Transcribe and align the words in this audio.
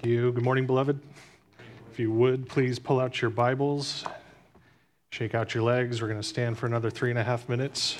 Thank 0.00 0.12
you. 0.12 0.30
Good 0.30 0.44
morning, 0.44 0.64
beloved. 0.64 1.00
If 1.90 1.98
you 1.98 2.12
would, 2.12 2.48
please 2.48 2.78
pull 2.78 3.00
out 3.00 3.20
your 3.20 3.32
Bibles, 3.32 4.04
shake 5.10 5.34
out 5.34 5.54
your 5.54 5.64
legs. 5.64 6.00
We're 6.00 6.06
going 6.06 6.20
to 6.20 6.26
stand 6.26 6.56
for 6.56 6.66
another 6.66 6.88
three 6.88 7.10
and 7.10 7.18
a 7.18 7.24
half 7.24 7.48
minutes. 7.48 7.98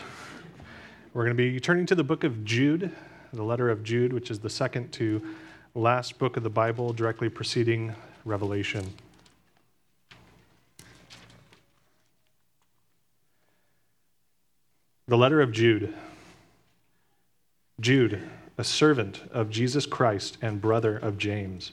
We're 1.12 1.24
going 1.24 1.36
to 1.36 1.42
be 1.42 1.58
turning 1.58 1.86
to 1.86 1.96
the 1.96 2.04
book 2.04 2.22
of 2.22 2.44
Jude, 2.44 2.92
the 3.32 3.42
letter 3.42 3.68
of 3.68 3.82
Jude, 3.82 4.12
which 4.12 4.30
is 4.30 4.38
the 4.38 4.48
second 4.48 4.92
to 4.92 5.20
last 5.74 6.20
book 6.20 6.36
of 6.36 6.44
the 6.44 6.50
Bible, 6.50 6.92
directly 6.92 7.28
preceding 7.28 7.96
Revelation. 8.24 8.94
The 15.08 15.18
letter 15.18 15.40
of 15.40 15.50
Jude. 15.50 15.92
Jude, 17.80 18.22
a 18.56 18.62
servant 18.62 19.22
of 19.32 19.50
Jesus 19.50 19.84
Christ 19.84 20.38
and 20.40 20.60
brother 20.60 20.96
of 20.96 21.18
James, 21.18 21.72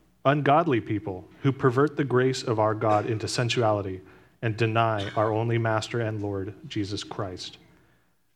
ungodly 0.25 0.81
people 0.81 1.27
who 1.41 1.51
pervert 1.51 1.97
the 1.97 2.03
grace 2.03 2.43
of 2.43 2.59
our 2.59 2.75
God 2.75 3.07
into 3.07 3.27
sensuality 3.27 4.01
and 4.41 4.57
deny 4.57 5.09
our 5.15 5.31
only 5.31 5.57
Master 5.57 5.99
and 5.99 6.21
Lord, 6.21 6.53
Jesus 6.67 7.03
Christ. 7.03 7.57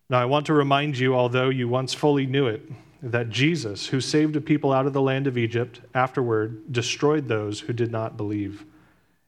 Now, 0.10 0.22
I 0.22 0.26
want 0.26 0.46
to 0.48 0.54
remind 0.54 0.98
you, 0.98 1.16
although 1.16 1.50
you 1.50 1.68
once 1.68 1.94
fully 1.94 2.28
knew 2.28 2.48
it, 2.48 2.62
that 3.02 3.30
Jesus, 3.30 3.88
who 3.88 4.02
saved 4.02 4.36
a 4.36 4.42
people 4.42 4.72
out 4.72 4.86
of 4.86 4.94
the 4.94 5.02
land 5.02 5.28
of 5.28 5.38
Egypt, 5.38 5.82
afterward 5.94 6.72
destroyed 6.72 7.28
those 7.28 7.62
who 7.62 7.74
did 7.74 7.92
not 7.92 8.18
believe. 8.18 8.66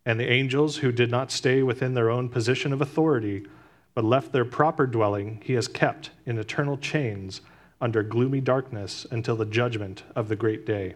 And 0.05 0.19
the 0.19 0.31
angels 0.31 0.77
who 0.77 0.91
did 0.91 1.11
not 1.11 1.31
stay 1.31 1.63
within 1.63 1.93
their 1.93 2.09
own 2.09 2.29
position 2.29 2.73
of 2.73 2.81
authority, 2.81 3.45
but 3.93 4.05
left 4.05 4.31
their 4.31 4.45
proper 4.45 4.87
dwelling, 4.87 5.41
he 5.43 5.53
has 5.53 5.67
kept 5.67 6.11
in 6.25 6.37
eternal 6.37 6.77
chains 6.77 7.41
under 7.81 8.03
gloomy 8.03 8.41
darkness 8.41 9.05
until 9.11 9.35
the 9.35 9.45
judgment 9.45 10.03
of 10.15 10.27
the 10.27 10.35
great 10.35 10.65
day. 10.65 10.95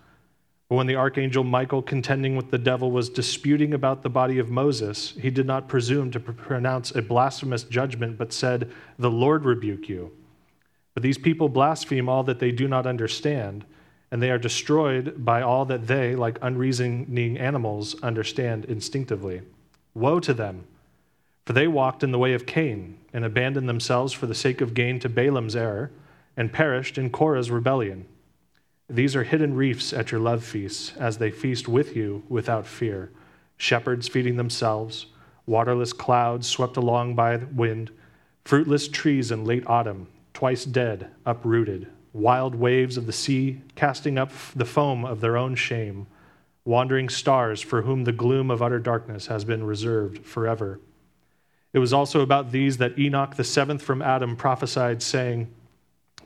But 0.71 0.77
when 0.77 0.87
the 0.87 0.95
archangel 0.95 1.43
Michael, 1.43 1.81
contending 1.81 2.37
with 2.37 2.49
the 2.49 2.57
devil, 2.57 2.91
was 2.91 3.09
disputing 3.09 3.73
about 3.73 4.03
the 4.03 4.09
body 4.09 4.39
of 4.39 4.49
Moses, 4.49 5.13
he 5.19 5.29
did 5.29 5.45
not 5.45 5.67
presume 5.67 6.11
to 6.11 6.19
pronounce 6.21 6.91
a 6.95 7.01
blasphemous 7.01 7.63
judgment, 7.63 8.17
but 8.17 8.31
said, 8.31 8.71
The 8.97 9.11
Lord 9.11 9.43
rebuke 9.43 9.89
you. 9.89 10.13
But 10.93 11.03
these 11.03 11.17
people 11.17 11.49
blaspheme 11.49 12.07
all 12.07 12.23
that 12.23 12.39
they 12.39 12.53
do 12.53 12.69
not 12.69 12.87
understand, 12.87 13.65
and 14.11 14.23
they 14.23 14.31
are 14.31 14.37
destroyed 14.37 15.25
by 15.25 15.41
all 15.41 15.65
that 15.65 15.87
they, 15.87 16.15
like 16.15 16.39
unreasoning 16.41 17.37
animals, 17.37 18.01
understand 18.01 18.63
instinctively. 18.63 19.41
Woe 19.93 20.21
to 20.21 20.33
them! 20.33 20.63
For 21.45 21.51
they 21.51 21.67
walked 21.67 22.01
in 22.01 22.13
the 22.13 22.17
way 22.17 22.31
of 22.31 22.45
Cain, 22.45 22.97
and 23.11 23.25
abandoned 23.25 23.67
themselves 23.67 24.13
for 24.13 24.25
the 24.25 24.33
sake 24.33 24.61
of 24.61 24.73
gain 24.73 25.01
to 25.01 25.09
Balaam's 25.09 25.57
error, 25.57 25.91
and 26.37 26.53
perished 26.53 26.97
in 26.97 27.09
Korah's 27.09 27.51
rebellion. 27.51 28.05
These 28.93 29.15
are 29.15 29.23
hidden 29.23 29.55
reefs 29.55 29.93
at 29.93 30.11
your 30.11 30.19
love 30.19 30.43
feasts, 30.43 30.91
as 30.97 31.17
they 31.17 31.31
feast 31.31 31.69
with 31.69 31.95
you 31.95 32.23
without 32.27 32.67
fear. 32.67 33.09
Shepherds 33.55 34.09
feeding 34.09 34.35
themselves, 34.35 35.05
waterless 35.45 35.93
clouds 35.93 36.45
swept 36.45 36.75
along 36.75 37.15
by 37.15 37.37
the 37.37 37.45
wind, 37.45 37.89
fruitless 38.43 38.89
trees 38.89 39.31
in 39.31 39.45
late 39.45 39.63
autumn, 39.65 40.07
twice 40.33 40.65
dead, 40.65 41.09
uprooted, 41.25 41.87
wild 42.11 42.53
waves 42.53 42.97
of 42.97 43.05
the 43.05 43.13
sea 43.13 43.61
casting 43.77 44.17
up 44.17 44.33
the 44.53 44.65
foam 44.65 45.05
of 45.05 45.21
their 45.21 45.37
own 45.37 45.55
shame, 45.55 46.05
wandering 46.65 47.07
stars 47.07 47.61
for 47.61 47.83
whom 47.83 48.03
the 48.03 48.11
gloom 48.11 48.51
of 48.51 48.61
utter 48.61 48.79
darkness 48.79 49.27
has 49.27 49.45
been 49.45 49.63
reserved 49.63 50.25
forever. 50.25 50.81
It 51.71 51.79
was 51.79 51.93
also 51.93 52.19
about 52.19 52.51
these 52.51 52.75
that 52.79 52.99
Enoch, 52.99 53.37
the 53.37 53.45
seventh 53.45 53.81
from 53.81 54.01
Adam, 54.01 54.35
prophesied, 54.35 55.01
saying, 55.01 55.49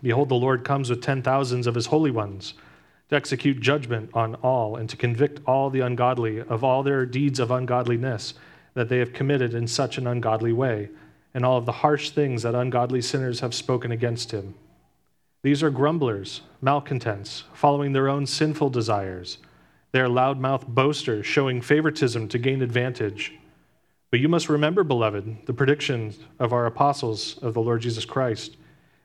Behold, 0.02 0.30
the 0.30 0.36
Lord 0.36 0.64
comes 0.64 0.90
with 0.90 1.02
ten 1.02 1.22
thousands 1.22 1.68
of 1.68 1.76
his 1.76 1.88
holy 1.88 2.12
ones 2.12 2.54
to 3.10 3.16
execute 3.16 3.60
judgment 3.60 4.10
on 4.14 4.36
all 4.36 4.76
and 4.76 4.90
to 4.90 4.98
convict 4.98 5.40
all 5.46 5.70
the 5.70 5.80
ungodly 5.82 6.40
of 6.42 6.64
all 6.64 6.84
their 6.84 7.06
deeds 7.06 7.40
of 7.40 7.52
ungodliness 7.52 8.34
that 8.74 8.90
they 8.90 9.00
have 9.00 9.14
committed 9.14 9.54
in 9.54 9.68
such 9.68 9.98
an 9.98 10.08
ungodly 10.08 10.52
way, 10.52 10.90
and 11.34 11.46
all 11.46 11.58
of 11.58 11.66
the 11.66 11.72
harsh 11.72 12.10
things 12.10 12.44
that 12.44 12.56
ungodly 12.56 13.02
sinners 13.02 13.40
have 13.40 13.54
spoken 13.54 13.92
against 13.92 14.32
him. 14.32 14.56
These 15.44 15.62
are 15.62 15.70
grumblers, 15.70 16.42
malcontents, 16.62 17.44
following 17.54 17.94
their 17.94 18.10
own 18.10 18.26
sinful 18.26 18.72
desires. 18.72 19.38
They 19.92 20.02
are 20.02 20.08
loudmouth 20.08 20.68
boasters, 20.68 21.26
showing 21.26 21.62
favoritism 21.62 22.28
to 22.30 22.38
gain 22.38 22.62
advantage. 22.62 23.34
But 24.12 24.20
you 24.20 24.28
must 24.28 24.50
remember, 24.50 24.84
beloved, 24.84 25.46
the 25.46 25.54
predictions 25.54 26.18
of 26.40 26.52
our 26.52 26.66
apostles 26.66 27.38
of 27.40 27.54
the 27.54 27.62
Lord 27.62 27.82
Jesus 27.82 28.06
Christ 28.06 28.58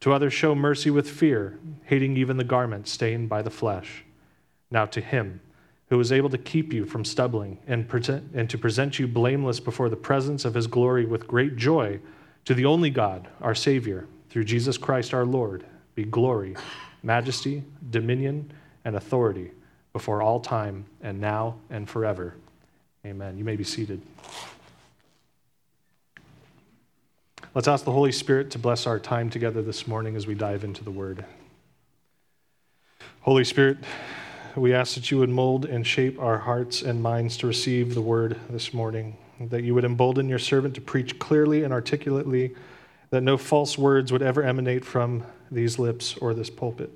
To 0.00 0.12
others, 0.12 0.32
show 0.32 0.54
mercy 0.54 0.90
with 0.90 1.10
fear, 1.10 1.58
hating 1.84 2.16
even 2.16 2.36
the 2.36 2.44
garment 2.44 2.86
stained 2.86 3.28
by 3.28 3.42
the 3.42 3.50
flesh. 3.50 4.04
Now, 4.70 4.86
to 4.86 5.00
him 5.00 5.40
who 5.88 5.98
is 5.98 6.12
able 6.12 6.28
to 6.30 6.38
keep 6.38 6.72
you 6.72 6.84
from 6.84 7.04
stumbling 7.04 7.58
and, 7.66 7.88
present, 7.88 8.30
and 8.34 8.48
to 8.50 8.58
present 8.58 8.98
you 8.98 9.08
blameless 9.08 9.58
before 9.58 9.88
the 9.88 9.96
presence 9.96 10.44
of 10.44 10.54
his 10.54 10.66
glory 10.66 11.06
with 11.06 11.26
great 11.26 11.56
joy, 11.56 11.98
to 12.44 12.54
the 12.54 12.66
only 12.66 12.90
God, 12.90 13.28
our 13.40 13.54
Savior, 13.54 14.06
through 14.28 14.44
Jesus 14.44 14.76
Christ 14.76 15.14
our 15.14 15.24
Lord, 15.24 15.64
be 15.94 16.04
glory, 16.04 16.56
majesty, 17.02 17.62
dominion, 17.90 18.52
and 18.84 18.96
authority 18.96 19.50
before 19.92 20.22
all 20.22 20.40
time 20.40 20.84
and 21.02 21.20
now 21.20 21.56
and 21.70 21.88
forever. 21.88 22.34
Amen. 23.06 23.38
You 23.38 23.44
may 23.44 23.56
be 23.56 23.64
seated. 23.64 24.02
Let's 27.58 27.66
ask 27.66 27.84
the 27.84 27.90
Holy 27.90 28.12
Spirit 28.12 28.52
to 28.52 28.58
bless 28.60 28.86
our 28.86 29.00
time 29.00 29.30
together 29.30 29.62
this 29.62 29.88
morning 29.88 30.14
as 30.14 30.28
we 30.28 30.36
dive 30.36 30.62
into 30.62 30.84
the 30.84 30.92
Word. 30.92 31.24
Holy 33.22 33.42
Spirit, 33.42 33.78
we 34.54 34.72
ask 34.72 34.94
that 34.94 35.10
you 35.10 35.18
would 35.18 35.28
mold 35.28 35.64
and 35.64 35.84
shape 35.84 36.20
our 36.20 36.38
hearts 36.38 36.82
and 36.82 37.02
minds 37.02 37.36
to 37.38 37.48
receive 37.48 37.96
the 37.96 38.00
Word 38.00 38.38
this 38.48 38.72
morning, 38.72 39.16
that 39.40 39.64
you 39.64 39.74
would 39.74 39.84
embolden 39.84 40.28
your 40.28 40.38
servant 40.38 40.76
to 40.76 40.80
preach 40.80 41.18
clearly 41.18 41.64
and 41.64 41.72
articulately, 41.72 42.54
that 43.10 43.22
no 43.22 43.36
false 43.36 43.76
words 43.76 44.12
would 44.12 44.22
ever 44.22 44.44
emanate 44.44 44.84
from 44.84 45.24
these 45.50 45.80
lips 45.80 46.16
or 46.18 46.34
this 46.34 46.50
pulpit. 46.50 46.92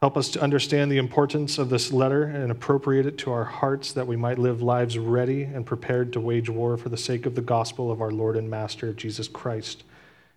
Help 0.00 0.16
us 0.16 0.30
to 0.30 0.40
understand 0.40 0.90
the 0.90 0.96
importance 0.96 1.58
of 1.58 1.68
this 1.68 1.92
letter 1.92 2.22
and 2.22 2.50
appropriate 2.50 3.04
it 3.04 3.18
to 3.18 3.30
our 3.30 3.44
hearts 3.44 3.92
that 3.92 4.06
we 4.06 4.16
might 4.16 4.38
live 4.38 4.62
lives 4.62 4.98
ready 4.98 5.42
and 5.42 5.66
prepared 5.66 6.10
to 6.14 6.20
wage 6.20 6.48
war 6.48 6.78
for 6.78 6.88
the 6.88 6.96
sake 6.96 7.26
of 7.26 7.34
the 7.34 7.42
gospel 7.42 7.92
of 7.92 8.00
our 8.00 8.10
Lord 8.10 8.34
and 8.34 8.48
Master, 8.48 8.94
Jesus 8.94 9.28
Christ, 9.28 9.84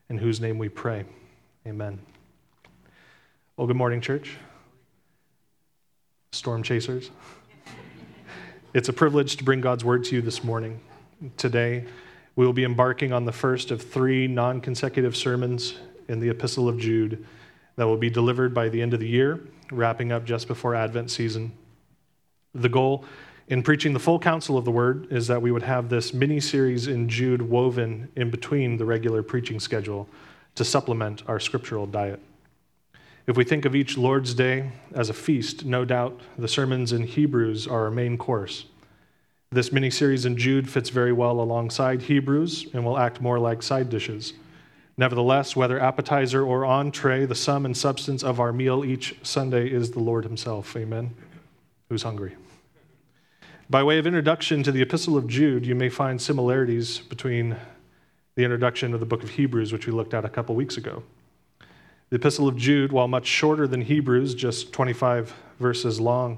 in 0.09 0.17
whose 0.17 0.41
name 0.41 0.57
we 0.57 0.67
pray. 0.67 1.05
Amen. 1.65 1.99
Well, 3.55 3.65
good 3.65 3.77
morning, 3.77 4.01
church. 4.01 4.35
Storm 6.31 6.63
chasers. 6.63 7.09
It's 8.73 8.89
a 8.89 8.93
privilege 8.93 9.37
to 9.37 9.43
bring 9.43 9.61
God's 9.61 9.85
word 9.85 10.03
to 10.05 10.15
you 10.15 10.21
this 10.23 10.43
morning. 10.43 10.79
Today, 11.37 11.85
we 12.35 12.43
will 12.43 12.53
be 12.53 12.63
embarking 12.63 13.13
on 13.13 13.25
the 13.25 13.31
first 13.31 13.69
of 13.69 13.83
three 13.83 14.25
non 14.25 14.61
consecutive 14.61 15.15
sermons 15.15 15.75
in 16.09 16.19
the 16.19 16.29
Epistle 16.29 16.67
of 16.67 16.79
Jude 16.79 17.23
that 17.75 17.87
will 17.87 17.97
be 17.97 18.09
delivered 18.09 18.53
by 18.53 18.69
the 18.69 18.81
end 18.81 18.93
of 18.93 18.99
the 18.99 19.07
year, 19.07 19.39
wrapping 19.71 20.11
up 20.11 20.25
just 20.25 20.47
before 20.47 20.75
Advent 20.75 21.11
season. 21.11 21.51
The 22.53 22.69
goal 22.69 23.05
in 23.47 23.63
preaching 23.63 23.93
the 23.93 23.99
full 23.99 24.19
counsel 24.19 24.57
of 24.57 24.65
the 24.65 24.71
word 24.71 25.07
is 25.11 25.27
that 25.27 25.41
we 25.41 25.51
would 25.51 25.63
have 25.63 25.89
this 25.89 26.13
mini 26.13 26.39
series 26.39 26.87
in 26.87 27.09
Jude 27.09 27.41
woven 27.41 28.09
in 28.15 28.29
between 28.29 28.77
the 28.77 28.85
regular 28.85 29.21
preaching 29.21 29.59
schedule 29.59 30.07
to 30.55 30.63
supplement 30.63 31.23
our 31.27 31.39
scriptural 31.39 31.85
diet. 31.85 32.21
If 33.25 33.37
we 33.37 33.43
think 33.43 33.65
of 33.65 33.75
each 33.75 33.97
Lord's 33.97 34.33
Day 34.33 34.71
as 34.93 35.09
a 35.09 35.13
feast, 35.13 35.65
no 35.65 35.85
doubt 35.85 36.19
the 36.37 36.47
sermons 36.47 36.91
in 36.91 37.03
Hebrews 37.03 37.67
are 37.67 37.85
our 37.85 37.91
main 37.91 38.17
course. 38.17 38.65
This 39.49 39.71
mini 39.71 39.89
series 39.89 40.25
in 40.25 40.35
Jude 40.35 40.69
fits 40.69 40.89
very 40.89 41.13
well 41.13 41.39
alongside 41.39 42.01
Hebrews 42.01 42.67
and 42.73 42.83
will 42.83 42.97
act 42.97 43.21
more 43.21 43.39
like 43.39 43.61
side 43.61 43.89
dishes. 43.89 44.33
Nevertheless, 44.97 45.55
whether 45.55 45.79
appetizer 45.79 46.43
or 46.43 46.65
entree, 46.65 47.25
the 47.25 47.35
sum 47.35 47.65
and 47.65 47.75
substance 47.75 48.23
of 48.23 48.39
our 48.39 48.53
meal 48.53 48.85
each 48.85 49.15
Sunday 49.23 49.67
is 49.67 49.91
the 49.91 49.99
Lord 49.99 50.23
Himself. 50.23 50.75
Amen. 50.77 51.15
Who's 51.89 52.03
hungry? 52.03 52.35
By 53.69 53.81
way 53.81 53.97
of 53.97 54.05
introduction 54.05 54.61
to 54.63 54.71
the 54.71 54.83
Epistle 54.83 55.17
of 55.17 55.27
Jude, 55.27 55.65
you 55.65 55.73
may 55.73 55.89
find 55.89 56.21
similarities 56.21 56.99
between 56.99 57.55
the 58.35 58.43
introduction 58.43 58.93
of 58.93 58.99
the 58.99 59.05
book 59.05 59.23
of 59.23 59.31
Hebrews, 59.31 59.73
which 59.73 59.87
we 59.87 59.93
looked 59.93 60.13
at 60.13 60.25
a 60.25 60.29
couple 60.29 60.53
weeks 60.53 60.77
ago. 60.77 61.01
The 62.09 62.17
Epistle 62.17 62.47
of 62.47 62.55
Jude, 62.55 62.91
while 62.91 63.07
much 63.07 63.25
shorter 63.25 63.65
than 63.67 63.81
Hebrews, 63.81 64.35
just 64.35 64.73
25 64.73 65.33
verses 65.59 65.99
long, 65.99 66.37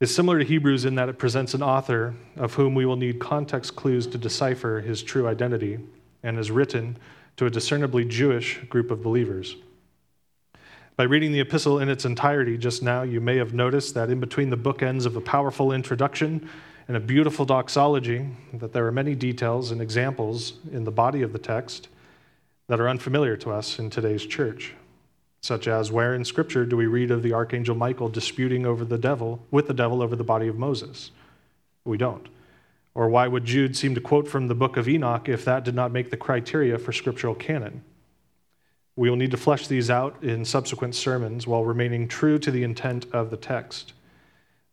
is 0.00 0.14
similar 0.14 0.38
to 0.38 0.44
Hebrews 0.46 0.86
in 0.86 0.94
that 0.94 1.10
it 1.10 1.18
presents 1.18 1.52
an 1.52 1.62
author 1.62 2.14
of 2.36 2.54
whom 2.54 2.74
we 2.74 2.86
will 2.86 2.96
need 2.96 3.18
context 3.18 3.76
clues 3.76 4.06
to 4.06 4.16
decipher 4.16 4.80
his 4.80 5.02
true 5.02 5.28
identity 5.28 5.78
and 6.22 6.38
is 6.38 6.50
written 6.50 6.96
to 7.38 7.46
a 7.46 7.50
discernibly 7.50 8.04
Jewish 8.04 8.58
group 8.68 8.90
of 8.90 9.02
believers. 9.02 9.56
By 10.96 11.04
reading 11.04 11.30
the 11.30 11.38
epistle 11.38 11.78
in 11.78 11.88
its 11.88 12.04
entirety 12.04 12.58
just 12.58 12.82
now, 12.82 13.02
you 13.02 13.20
may 13.20 13.36
have 13.36 13.54
noticed 13.54 13.94
that 13.94 14.10
in 14.10 14.18
between 14.18 14.50
the 14.50 14.56
bookends 14.56 15.06
of 15.06 15.14
a 15.14 15.20
powerful 15.20 15.70
introduction 15.70 16.50
and 16.88 16.96
a 16.96 17.00
beautiful 17.00 17.44
doxology, 17.44 18.28
that 18.54 18.72
there 18.72 18.84
are 18.88 18.92
many 18.92 19.14
details 19.14 19.70
and 19.70 19.80
examples 19.80 20.54
in 20.72 20.82
the 20.82 20.90
body 20.90 21.22
of 21.22 21.32
the 21.32 21.38
text 21.38 21.86
that 22.66 22.80
are 22.80 22.88
unfamiliar 22.88 23.36
to 23.36 23.52
us 23.52 23.78
in 23.78 23.88
today's 23.88 24.26
church, 24.26 24.74
such 25.40 25.68
as 25.68 25.92
where 25.92 26.16
in 26.16 26.24
Scripture 26.24 26.66
do 26.66 26.76
we 26.76 26.86
read 26.86 27.12
of 27.12 27.22
the 27.22 27.34
archangel 27.34 27.76
Michael 27.76 28.08
disputing 28.08 28.66
over 28.66 28.84
the 28.84 28.98
devil 28.98 29.38
with 29.52 29.68
the 29.68 29.74
devil 29.74 30.02
over 30.02 30.16
the 30.16 30.24
body 30.24 30.48
of 30.48 30.58
Moses? 30.58 31.12
We 31.84 31.98
don't. 31.98 32.28
Or 32.98 33.08
why 33.08 33.28
would 33.28 33.44
Jude 33.44 33.76
seem 33.76 33.94
to 33.94 34.00
quote 34.00 34.26
from 34.26 34.48
the 34.48 34.56
book 34.56 34.76
of 34.76 34.88
Enoch 34.88 35.28
if 35.28 35.44
that 35.44 35.62
did 35.64 35.76
not 35.76 35.92
make 35.92 36.10
the 36.10 36.16
criteria 36.16 36.78
for 36.78 36.92
scriptural 36.92 37.36
canon? 37.36 37.84
We 38.96 39.08
will 39.08 39.16
need 39.16 39.30
to 39.30 39.36
flesh 39.36 39.68
these 39.68 39.88
out 39.88 40.20
in 40.20 40.44
subsequent 40.44 40.96
sermons 40.96 41.46
while 41.46 41.64
remaining 41.64 42.08
true 42.08 42.40
to 42.40 42.50
the 42.50 42.64
intent 42.64 43.06
of 43.12 43.30
the 43.30 43.36
text. 43.36 43.92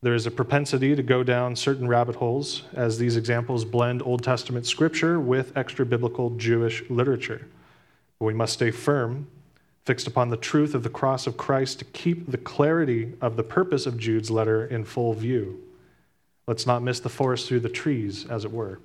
There 0.01 0.15
is 0.15 0.25
a 0.25 0.31
propensity 0.31 0.95
to 0.95 1.03
go 1.03 1.21
down 1.21 1.55
certain 1.55 1.87
rabbit 1.87 2.15
holes 2.15 2.63
as 2.73 2.97
these 2.97 3.15
examples 3.15 3.63
blend 3.63 4.01
Old 4.01 4.23
Testament 4.23 4.65
scripture 4.65 5.19
with 5.19 5.55
extra 5.55 5.85
biblical 5.85 6.31
Jewish 6.31 6.81
literature. 6.89 7.45
But 8.17 8.25
we 8.25 8.33
must 8.33 8.53
stay 8.53 8.71
firm, 8.71 9.27
fixed 9.83 10.07
upon 10.07 10.29
the 10.29 10.37
truth 10.37 10.73
of 10.73 10.81
the 10.81 10.89
cross 10.89 11.27
of 11.27 11.37
Christ 11.37 11.77
to 11.77 11.85
keep 11.85 12.31
the 12.31 12.39
clarity 12.39 13.13
of 13.21 13.35
the 13.35 13.43
purpose 13.43 13.85
of 13.85 13.99
Jude's 13.99 14.31
letter 14.31 14.65
in 14.65 14.83
full 14.83 15.13
view. 15.13 15.61
Let's 16.47 16.67
not 16.67 16.83
miss 16.83 16.99
the 16.99 17.09
forest 17.09 17.47
through 17.47 17.61
the 17.61 17.69
trees, 17.69 18.25
as 18.25 18.45
it 18.45 18.51
were. 18.51 18.79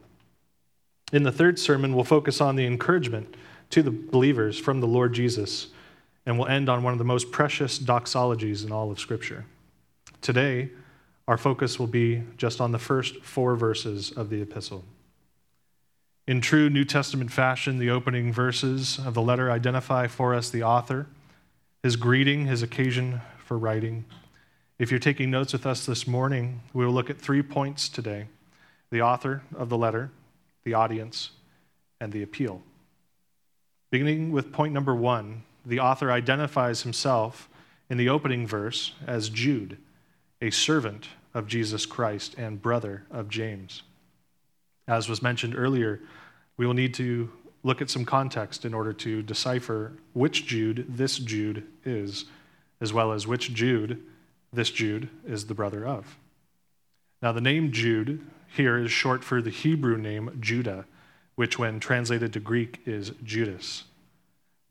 In 1.12 1.24
the 1.24 1.32
third 1.32 1.58
sermon, 1.58 1.94
we'll 1.94 2.04
focus 2.04 2.40
on 2.40 2.56
the 2.56 2.66
encouragement 2.66 3.36
to 3.70 3.82
the 3.82 3.90
believers 3.90 4.58
from 4.58 4.80
the 4.80 4.86
Lord 4.86 5.12
Jesus, 5.12 5.68
and 6.24 6.38
we'll 6.38 6.48
end 6.48 6.68
on 6.68 6.82
one 6.82 6.92
of 6.92 6.98
the 6.98 7.04
most 7.04 7.30
precious 7.30 7.78
doxologies 7.78 8.64
in 8.64 8.72
all 8.72 8.90
of 8.90 9.00
Scripture. 9.00 9.44
Today, 10.20 10.70
our 11.26 11.38
focus 11.38 11.78
will 11.78 11.86
be 11.86 12.22
just 12.36 12.60
on 12.60 12.72
the 12.72 12.78
first 12.78 13.22
four 13.22 13.56
verses 13.56 14.10
of 14.10 14.30
the 14.30 14.42
epistle. 14.42 14.84
In 16.26 16.40
true 16.40 16.70
New 16.70 16.84
Testament 16.84 17.32
fashion, 17.32 17.78
the 17.78 17.90
opening 17.90 18.32
verses 18.32 18.98
of 19.04 19.14
the 19.14 19.22
letter 19.22 19.50
identify 19.50 20.06
for 20.06 20.34
us 20.34 20.50
the 20.50 20.62
author, 20.62 21.06
his 21.82 21.96
greeting, 21.96 22.46
his 22.46 22.62
occasion 22.62 23.20
for 23.44 23.58
writing. 23.58 24.04
If 24.80 24.90
you're 24.90 24.98
taking 24.98 25.30
notes 25.30 25.52
with 25.52 25.66
us 25.66 25.84
this 25.84 26.06
morning, 26.06 26.62
we 26.72 26.86
will 26.86 26.94
look 26.94 27.10
at 27.10 27.18
three 27.20 27.42
points 27.42 27.86
today 27.86 28.28
the 28.90 29.02
author 29.02 29.42
of 29.54 29.68
the 29.68 29.76
letter, 29.76 30.10
the 30.64 30.72
audience, 30.72 31.32
and 32.00 32.10
the 32.10 32.22
appeal. 32.22 32.62
Beginning 33.90 34.32
with 34.32 34.54
point 34.54 34.72
number 34.72 34.94
one, 34.94 35.42
the 35.66 35.80
author 35.80 36.10
identifies 36.10 36.80
himself 36.80 37.50
in 37.90 37.98
the 37.98 38.08
opening 38.08 38.46
verse 38.46 38.92
as 39.06 39.28
Jude, 39.28 39.76
a 40.40 40.48
servant 40.48 41.08
of 41.34 41.46
Jesus 41.46 41.84
Christ 41.84 42.34
and 42.38 42.62
brother 42.62 43.04
of 43.10 43.28
James. 43.28 43.82
As 44.88 45.10
was 45.10 45.20
mentioned 45.20 45.54
earlier, 45.58 46.00
we 46.56 46.66
will 46.66 46.72
need 46.72 46.94
to 46.94 47.30
look 47.62 47.82
at 47.82 47.90
some 47.90 48.06
context 48.06 48.64
in 48.64 48.72
order 48.72 48.94
to 48.94 49.20
decipher 49.20 49.92
which 50.14 50.46
Jude 50.46 50.86
this 50.88 51.18
Jude 51.18 51.66
is, 51.84 52.24
as 52.80 52.94
well 52.94 53.12
as 53.12 53.26
which 53.26 53.52
Jude 53.52 54.02
this 54.52 54.70
Jude 54.70 55.08
is 55.26 55.46
the 55.46 55.54
brother 55.54 55.86
of. 55.86 56.18
Now, 57.22 57.32
the 57.32 57.40
name 57.40 57.72
Jude 57.72 58.26
here 58.48 58.78
is 58.78 58.90
short 58.90 59.22
for 59.22 59.40
the 59.40 59.50
Hebrew 59.50 59.96
name 59.96 60.38
Judah, 60.40 60.86
which, 61.36 61.58
when 61.58 61.80
translated 61.80 62.32
to 62.32 62.40
Greek, 62.40 62.80
is 62.86 63.10
Judas. 63.22 63.84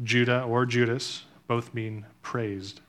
Judah 0.03 0.43
or 0.43 0.65
Judas 0.65 1.25
both 1.47 1.73
mean 1.73 2.05
praised. 2.21 2.81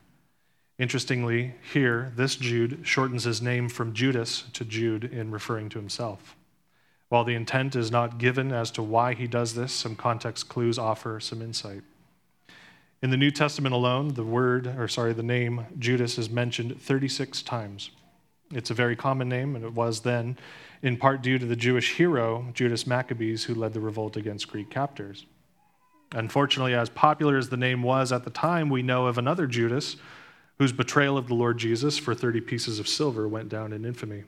Interestingly, 0.79 1.55
here, 1.73 2.13
this 2.17 2.37
Jude 2.37 2.81
shortens 2.85 3.25
his 3.25 3.43
name 3.43 3.69
from 3.69 3.93
Judas 3.93 4.45
to 4.55 4.65
Jude 4.65 5.05
in 5.05 5.31
referring 5.31 5.69
to 5.71 5.79
himself. 5.79 6.37
While 7.11 7.25
the 7.25 7.35
intent 7.35 7.77
is 7.77 7.91
not 7.91 8.19
given 8.19 8.53
as 8.53 8.71
to 8.73 8.83
why 8.83 9.15
he 9.15 9.27
does 9.27 9.55
this, 9.55 9.73
some 9.73 9.97
context 9.97 10.49
clues 10.49 10.79
offer 10.79 11.21
some 11.21 11.43
insight. 11.43 11.83
In 13.03 13.11
the 13.11 13.17
New 13.17 13.31
Testament 13.31 13.75
alone, 13.75 14.15
the 14.15 14.25
word, 14.25 14.67
or 14.67 14.87
sorry, 14.87 15.13
the 15.13 15.23
name 15.23 15.67
Judas 15.79 16.19
is 16.19 16.29
mentioned 16.29 16.81
36 16.81 17.43
times. 17.43 17.91
It's 18.53 18.71
a 18.71 18.75
very 18.75 18.95
common 18.95 19.29
name, 19.29 19.57
and 19.57 19.65
it 19.65 19.73
was 19.73 20.01
then, 20.01 20.37
in 20.83 20.97
part 20.97 21.23
due 21.23 21.39
to 21.39 21.47
the 21.47 21.57
Jewish 21.57 21.97
hero, 21.97 22.49
Judas 22.53 22.87
Maccabees, 22.87 23.45
who 23.45 23.55
led 23.55 23.73
the 23.73 23.81
revolt 23.81 24.17
against 24.17 24.49
Greek 24.49 24.71
captors. 24.71 25.25
Unfortunately, 26.13 26.75
as 26.75 26.91
popular 26.91 27.39
as 27.39 27.49
the 27.49 27.57
name 27.57 27.83
was 27.83 28.13
at 28.13 28.25
the 28.25 28.31
time, 28.31 28.69
we 28.69 28.83
know 28.83 29.07
of 29.07 29.17
another 29.17 29.47
Judas 29.47 29.97
whose 30.59 30.73
betrayal 30.73 31.17
of 31.17 31.29
the 31.29 31.35
Lord 31.35 31.57
Jesus 31.57 31.97
for 31.97 32.15
30 32.15 32.41
pieces 32.43 32.79
of 32.79 32.89
silver 32.89 33.27
went 33.27 33.49
down 33.49 33.73
in 33.73 33.85
infamy 33.85 34.25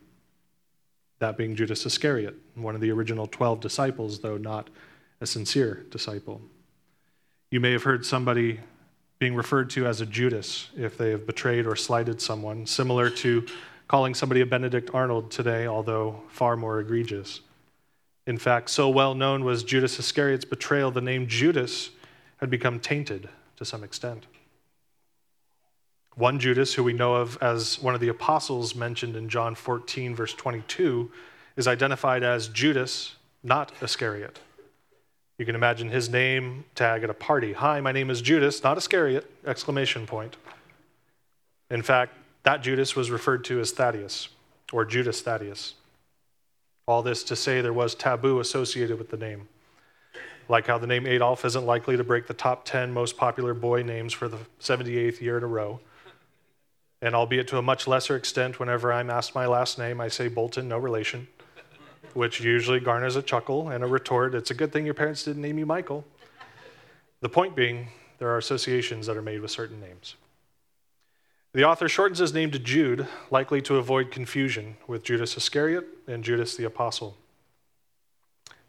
that 1.23 1.37
being 1.37 1.55
Judas 1.55 1.87
Iscariot, 1.87 2.35
one 2.57 2.75
of 2.75 2.81
the 2.81 2.91
original 2.91 3.29
12 3.29 3.61
disciples, 3.61 4.19
though 4.19 4.37
not 4.37 4.69
a 5.21 5.27
sincere 5.27 5.87
disciple. 5.89 6.43
You 7.53 7.61
may 7.61 7.73
have 7.73 7.83
heard 7.83 8.07
somebody 8.07 8.61
being 9.19 9.35
referred 9.35 9.69
to 9.71 9.87
as 9.87 10.01
a 10.01 10.07
Judas 10.07 10.71
if 10.75 10.97
they 10.97 11.11
have 11.11 11.27
betrayed 11.27 11.67
or 11.67 11.77
slighted 11.77 12.19
someone, 12.19 12.65
similar 12.65 13.11
to 13.11 13.47
calling 13.89 14.15
somebody 14.15 14.41
a 14.41 14.47
Benedict 14.47 14.89
Arnold 14.95 15.31
today, 15.31 15.67
although 15.67 16.23
far 16.29 16.57
more 16.57 16.81
egregious. 16.81 17.43
In 18.27 18.39
fact, 18.39 18.71
so 18.71 18.89
well 18.89 19.15
known 19.15 19.45
was 19.45 19.65
Judas 19.65 19.99
Iscariot's 19.99 20.47
betrayal, 20.47 20.91
the 20.91 21.03
name 21.03 21.27
Judas 21.27 21.91
had 22.39 22.49
become 22.49 22.81
tainted 22.81 23.29
to 23.57 23.67
some 23.67 23.85
extent. 23.85 24.25
One 26.15 26.39
Judas, 26.39 26.73
who 26.73 26.83
we 26.83 26.95
know 26.95 27.17
of 27.17 27.37
as 27.43 27.79
one 27.83 27.95
of 27.95 28.01
the 28.01 28.09
apostles 28.09 28.75
mentioned 28.75 29.15
in 29.15 29.29
John 29.29 29.57
14, 29.57 30.15
verse 30.15 30.33
22, 30.33 31.11
is 31.57 31.69
identified 31.69 32.23
as 32.23 32.49
Judas, 32.49 33.17
not 33.43 33.73
Iscariot. 33.83 34.41
You 35.43 35.47
can 35.47 35.57
imagine 35.57 35.89
his 35.89 36.09
name 36.09 36.67
tag 36.77 37.03
at 37.03 37.11
a 37.11 37.15
party. 37.15 37.55
Hi, 37.55 37.81
my 37.81 37.91
name 37.91 38.11
is 38.11 38.23
Judas, 38.23 38.63
not 38.63 38.79
Iscariot! 38.79 39.29
Exclamation 39.45 40.07
point. 40.07 40.37
In 41.69 41.83
fact, 41.83 42.15
that 42.45 42.63
Judas 42.63 42.95
was 42.95 43.11
referred 43.11 43.43
to 43.47 43.59
as 43.59 43.73
Thaddeus, 43.73 44.29
or 44.73 44.85
Judas 44.85 45.21
Thaddeus. 45.21 45.75
All 46.87 47.03
this 47.03 47.25
to 47.25 47.35
say 47.35 47.61
there 47.61 47.73
was 47.73 47.97
taboo 47.97 48.39
associated 48.39 48.99
with 48.99 49.11
the 49.11 49.17
name. 49.17 49.49
Like 50.49 50.69
how 50.69 50.79
the 50.79 50.87
name 50.87 51.09
Adolf 51.09 51.45
isn't 51.45 51.67
likely 51.67 51.97
to 51.97 52.05
break 52.05 52.29
the 52.29 52.35
top 52.35 52.65
10 52.65 52.93
most 52.93 53.17
popular 53.17 53.53
boy 53.53 53.83
names 53.83 54.13
for 54.13 54.29
the 54.29 54.39
78th 54.61 55.21
year 55.21 55.39
in 55.39 55.43
a 55.43 55.49
row. 55.49 55.81
And 57.01 57.17
albeit 57.17 57.49
to 57.49 57.59
a 57.59 57.63
much 57.63 57.89
lesser 57.89 58.15
extent, 58.15 58.61
whenever 58.61 58.93
I'm 58.93 59.11
asked 59.11 59.35
my 59.35 59.47
last 59.47 59.77
name, 59.77 60.01
I 60.01 60.07
say 60.07 60.29
Bolton, 60.29 60.69
no 60.69 60.79
relation, 60.79 61.27
which 62.15 62.41
usually 62.41 62.81
garners 62.81 63.17
a 63.17 63.23
chuckle 63.23 63.69
and 63.69 63.83
a 63.83 63.87
retort 63.87 64.35
it's 64.35 64.51
a 64.51 64.55
good 64.55 64.73
thing 64.73 64.85
your 64.85 64.95
parents 64.95 65.25
didn't 65.25 65.43
name 65.43 65.59
you 65.59 65.67
Michael. 65.67 66.05
The 67.21 67.29
point 67.29 67.55
being, 67.55 67.89
there 68.19 68.29
are 68.29 68.39
associations 68.39 69.07
that 69.07 69.17
are 69.17 69.23
made 69.23 69.41
with 69.41 69.51
certain 69.51 69.81
names. 69.81 70.17
The 71.55 71.65
author 71.65 71.89
shortens 71.89 72.19
his 72.19 72.33
name 72.33 72.51
to 72.53 72.59
Jude, 72.59 73.07
likely 73.31 73.61
to 73.63 73.77
avoid 73.77 74.11
confusion 74.11 74.77
with 74.87 75.05
Judas 75.05 75.37
Iscariot 75.37 75.87
and 76.07 76.25
Judas 76.25 76.57
the 76.57 76.65
Apostle. 76.65 77.17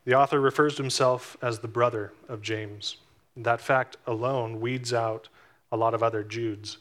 The 0.05 0.15
author 0.15 0.41
refers 0.41 0.75
to 0.75 0.83
himself 0.83 1.37
as 1.41 1.59
the 1.59 1.67
brother 1.67 2.11
of 2.27 2.41
James. 2.41 2.97
That 3.37 3.61
fact 3.61 3.97
alone 4.05 4.59
weeds 4.59 4.93
out 4.93 5.29
a 5.71 5.77
lot 5.77 5.93
of 5.93 6.03
other 6.03 6.23
Judes 6.23 6.77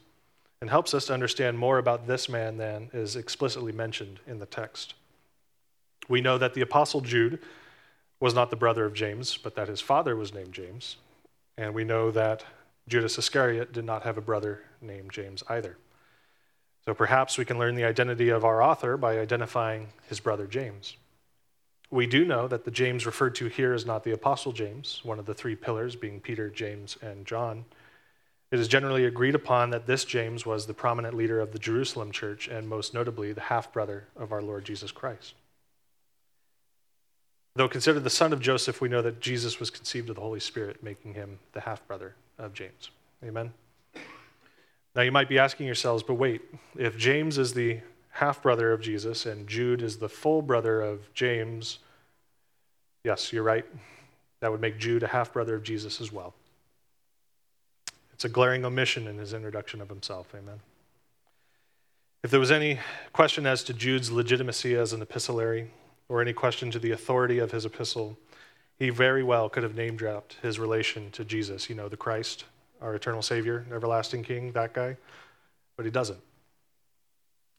and 0.60 0.70
helps 0.70 0.92
us 0.92 1.06
to 1.06 1.14
understand 1.14 1.58
more 1.58 1.78
about 1.78 2.06
this 2.06 2.28
man 2.28 2.56
than 2.56 2.90
is 2.92 3.16
explicitly 3.16 3.72
mentioned 3.72 4.20
in 4.26 4.38
the 4.38 4.46
text. 4.46 4.94
We 6.12 6.20
know 6.20 6.36
that 6.36 6.52
the 6.52 6.60
Apostle 6.60 7.00
Jude 7.00 7.38
was 8.20 8.34
not 8.34 8.50
the 8.50 8.56
brother 8.56 8.84
of 8.84 8.92
James, 8.92 9.38
but 9.38 9.54
that 9.54 9.68
his 9.68 9.80
father 9.80 10.14
was 10.14 10.34
named 10.34 10.52
James. 10.52 10.98
And 11.56 11.72
we 11.72 11.84
know 11.84 12.10
that 12.10 12.44
Judas 12.86 13.16
Iscariot 13.16 13.72
did 13.72 13.86
not 13.86 14.02
have 14.02 14.18
a 14.18 14.20
brother 14.20 14.60
named 14.82 15.10
James 15.10 15.42
either. 15.48 15.78
So 16.84 16.92
perhaps 16.92 17.38
we 17.38 17.46
can 17.46 17.58
learn 17.58 17.76
the 17.76 17.86
identity 17.86 18.28
of 18.28 18.44
our 18.44 18.62
author 18.62 18.98
by 18.98 19.18
identifying 19.18 19.88
his 20.06 20.20
brother 20.20 20.46
James. 20.46 20.98
We 21.90 22.06
do 22.06 22.26
know 22.26 22.46
that 22.46 22.66
the 22.66 22.70
James 22.70 23.06
referred 23.06 23.34
to 23.36 23.46
here 23.46 23.72
is 23.72 23.86
not 23.86 24.04
the 24.04 24.12
Apostle 24.12 24.52
James, 24.52 25.00
one 25.02 25.18
of 25.18 25.24
the 25.24 25.32
three 25.32 25.56
pillars 25.56 25.96
being 25.96 26.20
Peter, 26.20 26.50
James, 26.50 26.98
and 27.00 27.24
John. 27.24 27.64
It 28.50 28.60
is 28.60 28.68
generally 28.68 29.06
agreed 29.06 29.34
upon 29.34 29.70
that 29.70 29.86
this 29.86 30.04
James 30.04 30.44
was 30.44 30.66
the 30.66 30.74
prominent 30.74 31.14
leader 31.16 31.40
of 31.40 31.52
the 31.52 31.58
Jerusalem 31.58 32.12
church 32.12 32.48
and 32.48 32.68
most 32.68 32.92
notably 32.92 33.32
the 33.32 33.40
half 33.40 33.72
brother 33.72 34.08
of 34.14 34.30
our 34.30 34.42
Lord 34.42 34.66
Jesus 34.66 34.92
Christ. 34.92 35.32
Though 37.54 37.68
considered 37.68 38.04
the 38.04 38.10
son 38.10 38.32
of 38.32 38.40
Joseph, 38.40 38.80
we 38.80 38.88
know 38.88 39.02
that 39.02 39.20
Jesus 39.20 39.60
was 39.60 39.68
conceived 39.68 40.08
of 40.08 40.16
the 40.16 40.22
Holy 40.22 40.40
Spirit, 40.40 40.82
making 40.82 41.14
him 41.14 41.38
the 41.52 41.60
half 41.60 41.86
brother 41.86 42.14
of 42.38 42.54
James. 42.54 42.90
Amen. 43.22 43.52
Now 44.94 45.02
you 45.02 45.12
might 45.12 45.28
be 45.28 45.38
asking 45.38 45.66
yourselves, 45.66 46.02
but 46.02 46.14
wait, 46.14 46.42
if 46.78 46.96
James 46.96 47.38
is 47.38 47.52
the 47.52 47.80
half 48.10 48.42
brother 48.42 48.72
of 48.72 48.80
Jesus 48.80 49.26
and 49.26 49.46
Jude 49.46 49.82
is 49.82 49.98
the 49.98 50.08
full 50.08 50.42
brother 50.42 50.80
of 50.80 51.12
James, 51.14 51.78
yes, 53.04 53.32
you're 53.32 53.42
right. 53.42 53.64
That 54.40 54.50
would 54.50 54.60
make 54.60 54.78
Jude 54.78 55.02
a 55.02 55.08
half 55.08 55.32
brother 55.32 55.54
of 55.54 55.62
Jesus 55.62 56.00
as 56.00 56.10
well. 56.10 56.34
It's 58.12 58.24
a 58.24 58.28
glaring 58.28 58.64
omission 58.64 59.06
in 59.06 59.18
his 59.18 59.34
introduction 59.34 59.80
of 59.80 59.88
himself. 59.88 60.34
Amen. 60.34 60.60
If 62.22 62.30
there 62.30 62.40
was 62.40 62.50
any 62.50 62.78
question 63.12 63.46
as 63.46 63.64
to 63.64 63.74
Jude's 63.74 64.10
legitimacy 64.10 64.74
as 64.76 64.92
an 64.92 65.02
epistolary, 65.02 65.70
or 66.12 66.20
any 66.20 66.34
question 66.34 66.70
to 66.70 66.78
the 66.78 66.90
authority 66.90 67.38
of 67.38 67.52
his 67.52 67.64
epistle, 67.64 68.18
he 68.78 68.90
very 68.90 69.22
well 69.22 69.48
could 69.48 69.62
have 69.62 69.74
name 69.74 69.96
dropped 69.96 70.36
his 70.42 70.58
relation 70.58 71.10
to 71.10 71.24
Jesus, 71.24 71.70
you 71.70 71.74
know, 71.74 71.88
the 71.88 71.96
Christ, 71.96 72.44
our 72.82 72.94
eternal 72.94 73.22
Savior, 73.22 73.64
everlasting 73.72 74.22
King, 74.22 74.52
that 74.52 74.74
guy. 74.74 74.98
But 75.74 75.86
he 75.86 75.90
doesn't. 75.90 76.20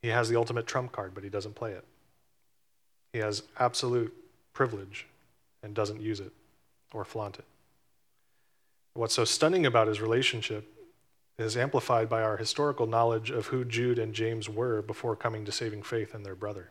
He 0.04 0.10
has 0.10 0.30
the 0.30 0.36
ultimate 0.36 0.68
trump 0.68 0.92
card, 0.92 1.16
but 1.16 1.24
he 1.24 1.32
doesn't 1.32 1.56
play 1.56 1.72
it. 1.72 1.84
He 3.12 3.20
has 3.20 3.42
absolute 3.58 4.14
privilege 4.54 5.08
and 5.64 5.74
doesn't 5.74 6.00
use 6.00 6.20
it 6.20 6.32
or 6.94 7.04
flaunt 7.04 7.40
it. 7.40 7.46
What's 8.94 9.16
so 9.16 9.26
stunning 9.26 9.66
about 9.66 9.88
his 9.88 10.00
relationship 10.00 10.72
is 11.40 11.58
amplified 11.58 12.08
by 12.08 12.22
our 12.22 12.38
historical 12.38 12.86
knowledge 12.86 13.32
of 13.32 13.48
who 13.48 13.66
Jude 13.66 13.98
and 13.98 14.14
James 14.14 14.48
were 14.48 14.84
before 14.84 15.16
coming 15.16 15.44
to 15.46 15.52
saving 15.52 15.82
faith 15.82 16.14
in 16.14 16.22
their 16.22 16.36
brother. 16.36 16.70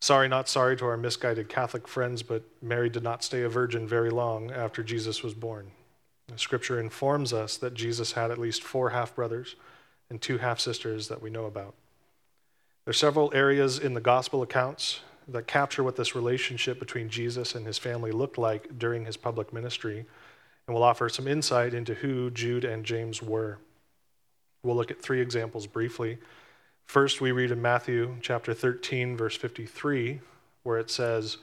Sorry, 0.00 0.28
not 0.28 0.48
sorry 0.48 0.76
to 0.78 0.86
our 0.86 0.96
misguided 0.96 1.48
Catholic 1.48 1.86
friends, 1.86 2.22
but 2.22 2.42
Mary 2.62 2.88
did 2.88 3.02
not 3.02 3.22
stay 3.22 3.42
a 3.42 3.48
virgin 3.50 3.86
very 3.86 4.10
long 4.10 4.50
after 4.50 4.82
Jesus 4.82 5.22
was 5.22 5.34
born. 5.34 5.72
Scripture 6.36 6.80
informs 6.80 7.32
us 7.32 7.56
that 7.58 7.74
Jesus 7.74 8.12
had 8.12 8.30
at 8.30 8.38
least 8.38 8.62
four 8.62 8.90
half 8.90 9.14
brothers 9.14 9.56
and 10.08 10.20
two 10.20 10.38
half 10.38 10.58
sisters 10.58 11.08
that 11.08 11.20
we 11.20 11.28
know 11.28 11.44
about. 11.44 11.74
There 12.84 12.90
are 12.90 12.94
several 12.94 13.30
areas 13.34 13.78
in 13.78 13.94
the 13.94 14.00
gospel 14.00 14.42
accounts 14.42 15.00
that 15.28 15.46
capture 15.46 15.84
what 15.84 15.96
this 15.96 16.14
relationship 16.14 16.78
between 16.78 17.08
Jesus 17.08 17.54
and 17.54 17.66
his 17.66 17.78
family 17.78 18.10
looked 18.10 18.38
like 18.38 18.78
during 18.78 19.04
his 19.04 19.16
public 19.16 19.52
ministry, 19.52 20.06
and 20.66 20.74
will 20.74 20.82
offer 20.82 21.08
some 21.08 21.28
insight 21.28 21.74
into 21.74 21.94
who 21.94 22.30
Jude 22.30 22.64
and 22.64 22.84
James 22.84 23.22
were. 23.22 23.58
We'll 24.62 24.76
look 24.76 24.90
at 24.90 25.02
three 25.02 25.20
examples 25.20 25.66
briefly. 25.66 26.18
First, 26.90 27.20
we 27.20 27.30
read 27.30 27.52
in 27.52 27.62
Matthew 27.62 28.16
chapter 28.20 28.52
13, 28.52 29.16
verse 29.16 29.36
53, 29.36 30.18
where 30.64 30.76
it 30.76 30.90
says, 30.90 31.36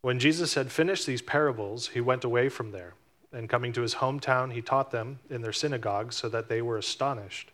When 0.00 0.18
Jesus 0.18 0.54
had 0.54 0.72
finished 0.72 1.06
these 1.06 1.22
parables, 1.22 1.90
he 1.90 2.00
went 2.00 2.24
away 2.24 2.48
from 2.48 2.72
there. 2.72 2.94
And 3.32 3.48
coming 3.48 3.72
to 3.74 3.82
his 3.82 3.94
hometown, 3.94 4.52
he 4.52 4.60
taught 4.60 4.90
them 4.90 5.20
in 5.30 5.40
their 5.40 5.52
synagogue, 5.52 6.12
so 6.12 6.28
that 6.30 6.48
they 6.48 6.60
were 6.60 6.76
astonished, 6.76 7.52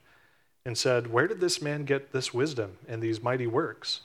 and 0.65 0.79
said, 0.79 1.13
Where 1.13 1.29
did 1.29 1.41
this 1.41 1.61
man 1.61 1.85
get 1.85 2.13
this 2.13 2.33
wisdom 2.33 2.79
and 2.89 3.03
these 3.03 3.23
mighty 3.23 3.47
works? 3.47 4.01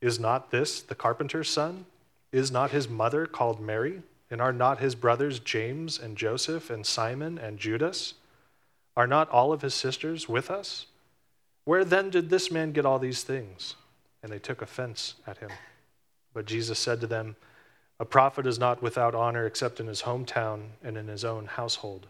Is 0.00 0.20
not 0.20 0.52
this 0.52 0.80
the 0.80 0.94
carpenter's 0.94 1.50
son? 1.50 1.86
Is 2.30 2.52
not 2.52 2.70
his 2.70 2.88
mother 2.88 3.26
called 3.26 3.58
Mary? 3.60 4.00
And 4.30 4.40
are 4.40 4.52
not 4.52 4.78
his 4.78 4.94
brothers 4.94 5.40
James 5.40 5.98
and 5.98 6.16
Joseph 6.16 6.70
and 6.70 6.86
Simon 6.86 7.36
and 7.36 7.58
Judas? 7.58 8.14
Are 8.96 9.08
not 9.08 9.28
all 9.30 9.52
of 9.52 9.62
his 9.62 9.74
sisters 9.74 10.28
with 10.28 10.52
us? 10.52 10.86
Where 11.70 11.84
then 11.84 12.10
did 12.10 12.30
this 12.30 12.50
man 12.50 12.72
get 12.72 12.84
all 12.84 12.98
these 12.98 13.22
things? 13.22 13.76
And 14.24 14.32
they 14.32 14.40
took 14.40 14.60
offense 14.60 15.14
at 15.24 15.38
him. 15.38 15.50
But 16.34 16.44
Jesus 16.44 16.80
said 16.80 17.00
to 17.00 17.06
them, 17.06 17.36
A 18.00 18.04
prophet 18.04 18.44
is 18.44 18.58
not 18.58 18.82
without 18.82 19.14
honor 19.14 19.46
except 19.46 19.78
in 19.78 19.86
his 19.86 20.02
hometown 20.02 20.70
and 20.82 20.96
in 20.96 21.06
his 21.06 21.24
own 21.24 21.46
household. 21.46 22.08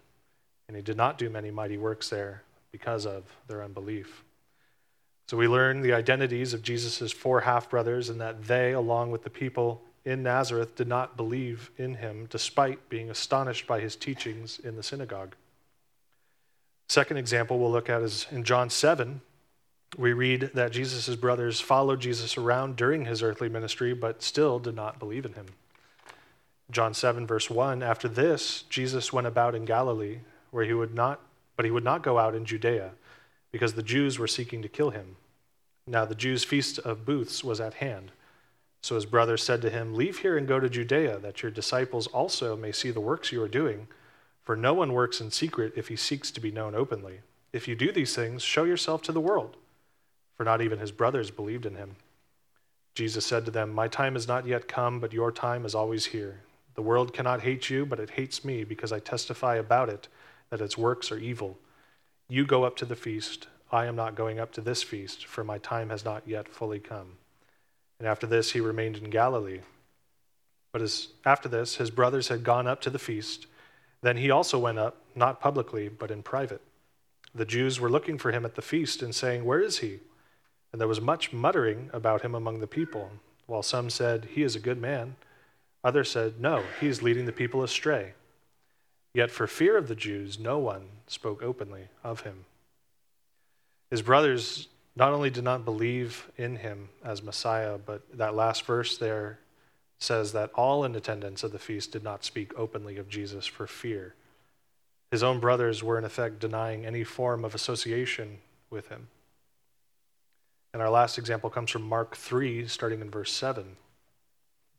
And 0.67 0.79
he 0.79 0.83
did 0.83 0.97
not 0.97 1.19
do 1.19 1.29
many 1.29 1.51
mighty 1.51 1.77
works 1.77 2.09
there 2.09 2.43
because 2.73 3.05
of 3.05 3.25
their 3.49 3.63
unbelief. 3.63 4.25
So 5.29 5.37
we 5.37 5.47
learn 5.47 5.83
the 5.83 5.93
identities 5.93 6.55
of 6.55 6.63
Jesus' 6.63 7.13
four 7.13 7.43
half 7.43 7.69
brothers 7.69 8.09
and 8.09 8.19
that 8.19 8.45
they, 8.45 8.73
along 8.73 9.11
with 9.11 9.25
the 9.25 9.29
people 9.29 9.83
in 10.07 10.23
Nazareth, 10.23 10.75
did 10.75 10.89
not 10.89 11.19
believe 11.19 11.71
in 11.77 11.97
him 11.97 12.29
despite 12.31 12.89
being 12.89 13.11
astonished 13.11 13.67
by 13.67 13.81
his 13.81 13.95
teachings 13.95 14.59
in 14.59 14.77
the 14.77 14.83
synagogue. 14.83 15.35
Second 16.89 17.19
example 17.19 17.59
we'll 17.59 17.71
look 17.71 17.91
at 17.91 18.01
is 18.01 18.27
in 18.31 18.43
John 18.43 18.71
7, 18.71 19.21
we 19.99 20.13
read 20.13 20.51
that 20.55 20.73
Jesus' 20.73 21.17
brothers 21.17 21.61
followed 21.61 22.01
Jesus 22.01 22.37
around 22.39 22.77
during 22.77 23.05
his 23.05 23.23
earthly 23.23 23.49
ministry, 23.49 23.93
but 23.93 24.23
still 24.23 24.59
did 24.59 24.77
not 24.77 24.99
believe 24.99 25.27
in 25.27 25.35
him. 25.35 25.47
John 26.71 26.95
7, 26.95 27.27
verse 27.27 27.51
1 27.51 27.83
After 27.83 28.09
this, 28.09 28.63
Jesus 28.69 29.13
went 29.13 29.27
about 29.27 29.55
in 29.55 29.65
Galilee, 29.65 30.19
where 30.53 30.65
he 30.65 30.73
would 30.73 30.95
not, 30.95 31.21
but 31.57 31.65
he 31.65 31.71
would 31.71 31.85
not 31.85 32.03
go 32.03 32.19
out 32.19 32.35
in 32.35 32.45
Judea, 32.45 32.93
because 33.51 33.75
the 33.75 33.83
Jews 33.83 34.19
were 34.19 34.29
seeking 34.29 34.63
to 34.63 34.69
kill 34.69 34.91
him. 34.91 35.17
Now 35.87 36.05
the 36.05 36.15
Jews' 36.15 36.45
feast 36.45 36.79
of 36.79 37.05
booths 37.05 37.43
was 37.43 37.61
at 37.61 37.75
hand. 37.75 38.13
So 38.83 38.95
his 38.95 39.07
brothers 39.07 39.43
said 39.43 39.61
to 39.63 39.71
him, 39.71 39.95
Leave 39.95 40.19
here 40.19 40.39
and 40.39 40.47
go 40.47 40.61
to 40.61 40.71
Judea, 40.71 41.19
that 41.19 41.43
your 41.43 41.51
disciples 41.51 42.07
also 42.07 42.57
may 42.57 42.73
see 42.73 42.93
the 42.93 43.01
works 43.01 43.33
you 43.33 43.43
are 43.43 43.49
doing. 43.49 43.89
For 44.45 44.57
no 44.57 44.73
one 44.73 44.93
works 44.93 45.21
in 45.21 45.31
secret 45.31 45.73
if 45.77 45.89
he 45.89 45.97
seeks 45.97 46.31
to 46.31 46.41
be 46.41 46.51
known 46.51 46.75
openly. 46.75 47.21
If 47.53 47.67
you 47.67 47.75
do 47.75 47.91
these 47.93 48.15
things, 48.15 48.43
show 48.43 48.65
yourself 48.65 49.03
to 49.03 49.13
the 49.13 49.21
world 49.21 49.57
for 50.41 50.45
not 50.45 50.63
even 50.63 50.79
his 50.79 50.91
brothers 50.91 51.31
believed 51.31 51.67
in 51.67 51.75
him. 51.75 51.97
Jesus 52.95 53.27
said 53.27 53.45
to 53.45 53.51
them, 53.51 53.75
My 53.75 53.89
time 53.89 54.17
is 54.17 54.27
not 54.27 54.47
yet 54.47 54.69
come, 54.69 54.99
but 54.99 55.13
your 55.13 55.31
time 55.31 55.67
is 55.67 55.75
always 55.75 56.07
here. 56.07 56.41
The 56.77 56.81
world 56.81 57.13
cannot 57.13 57.43
hate 57.43 57.69
you, 57.69 57.85
but 57.85 58.01
it 58.01 58.09
hates 58.09 58.43
me 58.43 58.65
because 58.65 58.91
I 58.91 59.01
testify 59.01 59.57
about 59.57 59.91
it 59.91 60.09
that 60.49 60.63
its 60.63 60.79
works 60.79 61.13
are 61.13 61.19
evil. 61.19 61.59
You 62.31 62.47
go 62.47 62.65
up 62.65 62.75
to 62.77 62.87
the 62.87 62.97
feast. 62.97 63.49
I 63.71 63.85
am 63.85 63.97
not 63.97 64.15
going 64.15 64.41
up 64.41 64.51
to 64.53 64.63
this 64.63 64.83
feast, 64.83 65.27
for 65.27 65.45
my 65.45 65.59
time 65.59 65.91
has 65.91 66.07
not 66.07 66.23
yet 66.27 66.49
fully 66.49 66.79
come. 66.79 67.19
And 67.99 68.09
after 68.09 68.27
this, 68.27 68.53
he 68.53 68.61
remained 68.61 68.97
in 68.97 69.11
Galilee. 69.11 69.61
But 70.73 70.81
as, 70.81 71.09
after 71.27 71.51
this, 71.51 71.77
his 71.77 71.91
brothers 71.91 72.29
had 72.29 72.45
gone 72.45 72.67
up 72.67 72.81
to 72.81 72.89
the 72.89 72.99
feast. 72.99 73.47
Then 74.01 74.17
he 74.17 74.31
also 74.31 74.59
went 74.59 74.79
up, 74.79 75.03
not 75.15 75.39
publicly, 75.39 75.91
but 75.91 76.11
in 76.11 76.23
private. 76.23 76.63
The 77.35 77.45
Jews 77.45 77.79
were 77.79 77.91
looking 77.91 78.17
for 78.17 78.33
him 78.33 78.47
at 78.47 78.55
the 78.55 78.63
feast 78.63 79.03
and 79.03 79.15
saying, 79.15 79.45
Where 79.45 79.61
is 79.61 79.81
he? 79.81 80.01
And 80.73 80.81
there 80.81 80.89
was 80.89 81.01
much 81.01 81.33
muttering 81.33 81.91
about 81.93 82.23
him 82.23 82.35
among 82.35 82.61
the 82.61 82.67
people, 82.67 83.11
while 83.47 83.63
some 83.63 83.91
said, 83.91 84.29
He 84.33 84.43
is 84.43 84.55
a 84.55 84.61
good 84.61 84.81
man. 84.81 85.17
Others 85.83 86.11
said, 86.11 86.41
No, 86.41 86.63
he 86.81 86.89
is 86.89 87.03
leading 87.03 87.27
the 87.27 87.33
people 87.33 87.63
astray. 87.63 88.15
Yet 89.13 89.31
for 89.31 89.47
fear 89.47 89.77
of 89.77 89.89
the 89.89 89.97
Jews, 89.97 90.39
no 90.39 90.59
one 90.59 90.89
spoke 91.07 91.43
openly 91.43 91.89
of 92.05 92.21
him. 92.21 92.45
His 93.91 94.03
brothers 94.03 94.69
not 94.95 95.13
only 95.13 95.31
did 95.31 95.45
not 95.45 95.65
believe 95.65 96.31
in 96.37 96.57
him 96.57 96.91
as 97.05 97.23
Messiah, 97.23 97.79
but 97.79 98.03
that 98.17 98.35
last 98.35 98.65
verse 98.65 98.97
there 98.97 99.41
says 99.99 100.33
that 100.33 100.51
all 100.55 100.85
in 100.85 100.95
attendance 100.95 101.45
at 101.45 101.53
the 101.53 101.59
feast 101.59 101.93
did 101.93 102.05
not 102.05 102.25
speak 102.25 102.53
openly 102.57 102.97
of 102.97 103.09
Jesus 103.09 103.47
for 103.47 103.67
fear. 103.67 104.15
His 105.11 105.23
own 105.23 105.41
brothers 105.41 105.83
were, 105.83 105.99
in 105.99 106.05
effect, 106.05 106.39
denying 106.39 106.87
any 106.87 107.05
form 107.05 107.45
of 107.45 107.55
association 107.55 108.39
with 108.71 108.89
him. 108.89 109.09
And 110.73 110.83
our 110.83 110.91
last 110.91 111.19
example 111.19 111.51
comes 111.51 111.71
from 111.71 111.83
Mark 111.83 112.17
3, 112.17 112.69
starting 112.69 113.01
in 113.01 113.11
verse 113.11 113.33
7. 113.33 113.77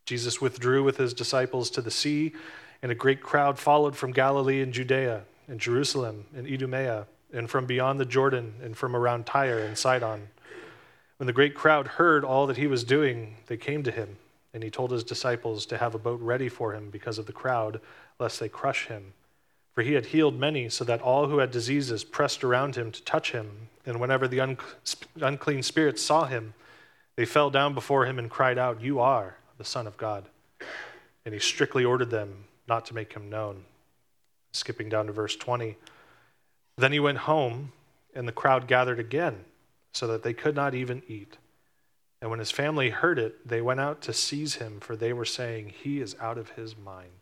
Jesus 0.06 0.42
withdrew 0.42 0.84
with 0.84 0.98
his 0.98 1.14
disciples 1.14 1.70
to 1.72 1.82
the 1.82 1.92
sea, 1.92 2.34
and 2.82 2.92
a 2.92 2.96
great 2.96 3.22
crowd 3.22 3.60
followed 3.60 3.96
from 3.96 4.12
Galilee 4.12 4.62
and 4.62 4.74
Judea, 4.74 5.24
and 5.48 5.60
Jerusalem, 5.60 6.26
and 6.36 6.48
Idumea, 6.48 7.08
and 7.34 7.50
from 7.50 7.66
beyond 7.66 8.00
the 8.00 8.06
Jordan, 8.06 8.56
and 8.64 8.76
from 8.76 8.96
around 8.96 9.26
Tyre 9.26 9.60
and 9.60 9.78
Sidon. 9.78 10.30
When 11.18 11.28
the 11.28 11.34
great 11.34 11.56
crowd 11.56 11.88
heard 11.88 12.26
all 12.26 12.48
that 12.48 12.58
he 12.58 12.68
was 12.68 12.84
doing, 12.84 13.38
they 13.48 13.58
came 13.58 13.84
to 13.84 13.92
him, 13.92 14.18
and 14.54 14.64
he 14.64 14.70
told 14.70 14.92
his 14.92 15.04
disciples 15.04 15.66
to 15.68 15.78
have 15.78 15.94
a 15.94 16.00
boat 16.00 16.20
ready 16.22 16.50
for 16.50 16.74
him 16.74 16.90
because 16.90 17.18
of 17.18 17.26
the 17.26 17.34
crowd, 17.34 17.80
lest 18.20 18.40
they 18.40 18.50
crush 18.50 18.88
him. 18.88 19.14
For 19.74 19.84
he 19.84 19.94
had 19.94 20.08
healed 20.08 20.38
many, 20.38 20.70
so 20.70 20.84
that 20.84 21.02
all 21.02 21.28
who 21.28 21.38
had 21.38 21.52
diseases 21.52 22.04
pressed 22.04 22.44
around 22.44 22.76
him 22.76 22.92
to 22.92 23.04
touch 23.04 23.32
him. 23.32 23.70
And 23.86 24.00
whenever 24.00 24.28
the 24.28 24.42
un- 24.42 24.58
unclean 25.22 25.64
spirits 25.64 26.02
saw 26.02 26.26
him, 26.26 26.54
they 27.16 27.26
fell 27.26 27.50
down 27.50 27.74
before 27.74 28.06
him 28.06 28.20
and 28.20 28.30
cried 28.30 28.58
out, 28.58 28.82
You 28.82 29.00
are 29.00 29.38
the 29.58 29.64
Son 29.64 29.88
of 29.88 29.98
God. 29.98 30.26
And 31.26 31.34
he 31.34 31.40
strictly 31.40 31.86
ordered 31.86 32.10
them 32.10 32.46
not 32.68 32.86
to 32.88 32.96
make 32.96 33.14
him 33.14 33.30
known. 33.30 33.66
Skipping 34.54 34.90
down 34.90 35.08
to 35.08 35.14
verse 35.14 35.36
20. 35.36 35.78
Then 36.78 36.92
he 36.92 37.00
went 37.00 37.20
home, 37.20 37.72
and 38.14 38.28
the 38.28 38.34
crowd 38.34 38.68
gathered 38.68 39.00
again, 39.00 39.46
so 39.94 40.08
that 40.08 40.24
they 40.24 40.34
could 40.34 40.56
not 40.56 40.74
even 40.74 41.04
eat. 41.08 41.38
And 42.22 42.30
when 42.30 42.40
his 42.40 42.52
family 42.52 42.90
heard 42.90 43.18
it, 43.18 43.48
they 43.48 43.62
went 43.62 43.80
out 43.80 44.02
to 44.02 44.14
seize 44.14 44.56
him, 44.56 44.80
for 44.80 44.96
they 44.96 45.14
were 45.14 45.26
saying, 45.26 45.74
He 45.82 46.00
is 46.02 46.16
out 46.20 46.38
of 46.38 46.52
his 46.52 46.78
mind. 46.78 47.21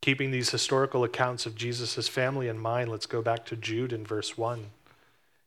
Keeping 0.00 0.30
these 0.30 0.50
historical 0.50 1.04
accounts 1.04 1.46
of 1.46 1.56
Jesus' 1.56 2.08
family 2.08 2.48
in 2.48 2.58
mind, 2.58 2.90
let's 2.90 3.06
go 3.06 3.22
back 3.22 3.44
to 3.46 3.56
Jude 3.56 3.92
in 3.92 4.06
verse 4.06 4.38
1. 4.38 4.70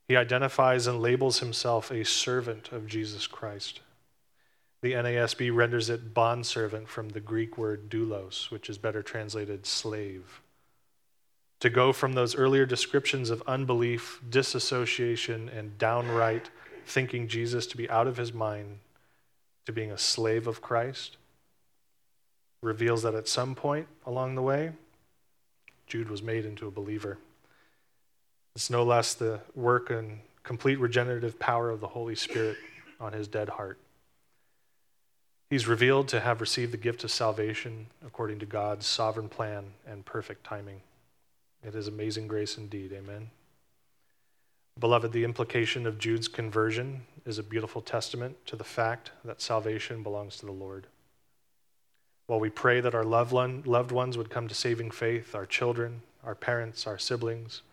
He 0.07 0.15
identifies 0.15 0.87
and 0.87 1.01
labels 1.01 1.39
himself 1.39 1.91
a 1.91 2.03
servant 2.03 2.71
of 2.71 2.87
Jesus 2.87 3.27
Christ. 3.27 3.81
The 4.81 4.93
NASB 4.93 5.53
renders 5.53 5.89
it 5.89 6.13
bondservant 6.13 6.87
from 6.87 7.09
the 7.09 7.19
Greek 7.19 7.57
word 7.57 7.89
doulos, 7.89 8.49
which 8.49 8.69
is 8.69 8.77
better 8.77 9.03
translated 9.03 9.65
slave. 9.65 10.41
To 11.59 11.69
go 11.69 11.91
from 11.91 12.13
those 12.13 12.35
earlier 12.35 12.65
descriptions 12.65 13.29
of 13.29 13.43
unbelief, 13.45 14.21
disassociation, 14.29 15.49
and 15.49 15.77
downright 15.77 16.49
thinking 16.85 17.27
Jesus 17.27 17.67
to 17.67 17.77
be 17.77 17.89
out 17.89 18.07
of 18.07 18.17
his 18.17 18.33
mind 18.33 18.79
to 19.65 19.71
being 19.71 19.91
a 19.91 19.97
slave 19.97 20.47
of 20.47 20.61
Christ 20.61 21.17
reveals 22.61 23.03
that 23.03 23.15
at 23.15 23.27
some 23.27 23.55
point 23.55 23.87
along 24.05 24.35
the 24.35 24.41
way, 24.41 24.71
Jude 25.87 26.09
was 26.09 26.21
made 26.21 26.45
into 26.45 26.67
a 26.67 26.71
believer. 26.71 27.17
It's 28.55 28.69
no 28.69 28.83
less 28.83 29.13
the 29.13 29.41
work 29.55 29.89
and 29.89 30.19
complete 30.43 30.79
regenerative 30.79 31.39
power 31.39 31.69
of 31.69 31.79
the 31.79 31.87
Holy 31.87 32.15
Spirit 32.15 32.57
on 32.99 33.13
his 33.13 33.27
dead 33.27 33.49
heart. 33.49 33.79
He's 35.49 35.67
revealed 35.67 36.07
to 36.09 36.19
have 36.19 36.41
received 36.41 36.71
the 36.71 36.77
gift 36.77 37.03
of 37.03 37.11
salvation 37.11 37.87
according 38.05 38.39
to 38.39 38.45
God's 38.45 38.85
sovereign 38.85 39.29
plan 39.29 39.73
and 39.87 40.05
perfect 40.05 40.43
timing. 40.43 40.81
It 41.63 41.73
is 41.73 41.87
amazing 41.87 42.27
grace 42.27 42.57
indeed. 42.57 42.93
Amen. 42.93 43.31
Beloved, 44.79 45.11
the 45.11 45.23
implication 45.23 45.87
of 45.87 45.97
Jude's 45.97 46.27
conversion 46.27 47.01
is 47.25 47.37
a 47.37 47.43
beautiful 47.43 47.81
testament 47.81 48.37
to 48.45 48.55
the 48.55 48.63
fact 48.63 49.11
that 49.25 49.41
salvation 49.41 50.03
belongs 50.03 50.37
to 50.37 50.45
the 50.45 50.51
Lord. 50.51 50.87
While 52.29 52.39
we 52.39 52.51
pray 52.51 52.79
that 52.79 52.93
our 52.93 53.03
loved, 53.03 53.31
ones 53.91 54.15
would 54.15 54.29
come 54.29 54.47
to 54.47 54.53
saving 54.53 54.91
faith, 54.91 55.33
our 55.33 55.47
children, 55.47 56.03
our 56.23 56.35
parents, 56.35 56.85
our 56.85 56.99
siblings, 56.99 57.63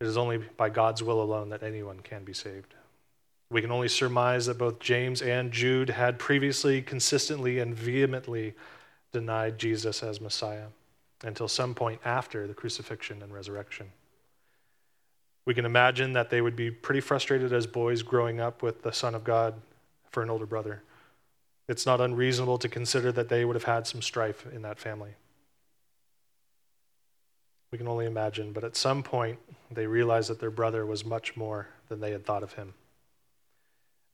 it 0.00 0.08
is 0.08 0.16
only 0.16 0.38
by 0.38 0.70
God's 0.70 1.04
will 1.04 1.22
alone 1.22 1.50
that 1.50 1.62
anyone 1.62 2.00
can 2.00 2.24
be 2.24 2.32
saved. 2.32 2.74
We 3.50 3.60
can 3.60 3.70
only 3.70 3.86
surmise 3.86 4.46
that 4.46 4.58
both 4.58 4.80
James 4.80 5.22
and 5.22 5.52
Jude 5.52 5.90
had 5.90 6.18
previously, 6.18 6.82
consistently, 6.82 7.60
and 7.60 7.76
vehemently 7.76 8.54
denied 9.12 9.56
Jesus 9.56 10.02
as 10.02 10.20
Messiah 10.20 10.66
until 11.22 11.46
some 11.46 11.76
point 11.76 12.00
after 12.04 12.48
the 12.48 12.54
crucifixion 12.54 13.22
and 13.22 13.32
resurrection. 13.32 13.92
We 15.46 15.54
can 15.54 15.64
imagine 15.64 16.12
that 16.14 16.28
they 16.28 16.40
would 16.40 16.56
be 16.56 16.72
pretty 16.72 17.00
frustrated 17.00 17.52
as 17.52 17.68
boys 17.68 18.02
growing 18.02 18.40
up 18.40 18.64
with 18.64 18.82
the 18.82 18.92
Son 18.92 19.14
of 19.14 19.22
God 19.22 19.54
for 20.10 20.24
an 20.24 20.30
older 20.30 20.44
brother. 20.44 20.82
It's 21.68 21.86
not 21.86 22.00
unreasonable 22.00 22.58
to 22.58 22.68
consider 22.68 23.10
that 23.12 23.28
they 23.28 23.44
would 23.44 23.56
have 23.56 23.64
had 23.64 23.86
some 23.86 24.02
strife 24.02 24.46
in 24.52 24.62
that 24.62 24.78
family. 24.78 25.14
We 27.72 27.78
can 27.78 27.88
only 27.88 28.06
imagine, 28.06 28.52
but 28.52 28.64
at 28.64 28.76
some 28.76 29.02
point, 29.02 29.38
they 29.70 29.86
realized 29.86 30.30
that 30.30 30.40
their 30.40 30.50
brother 30.50 30.86
was 30.86 31.04
much 31.04 31.36
more 31.36 31.68
than 31.88 32.00
they 32.00 32.12
had 32.12 32.24
thought 32.24 32.42
of 32.42 32.52
him. 32.52 32.74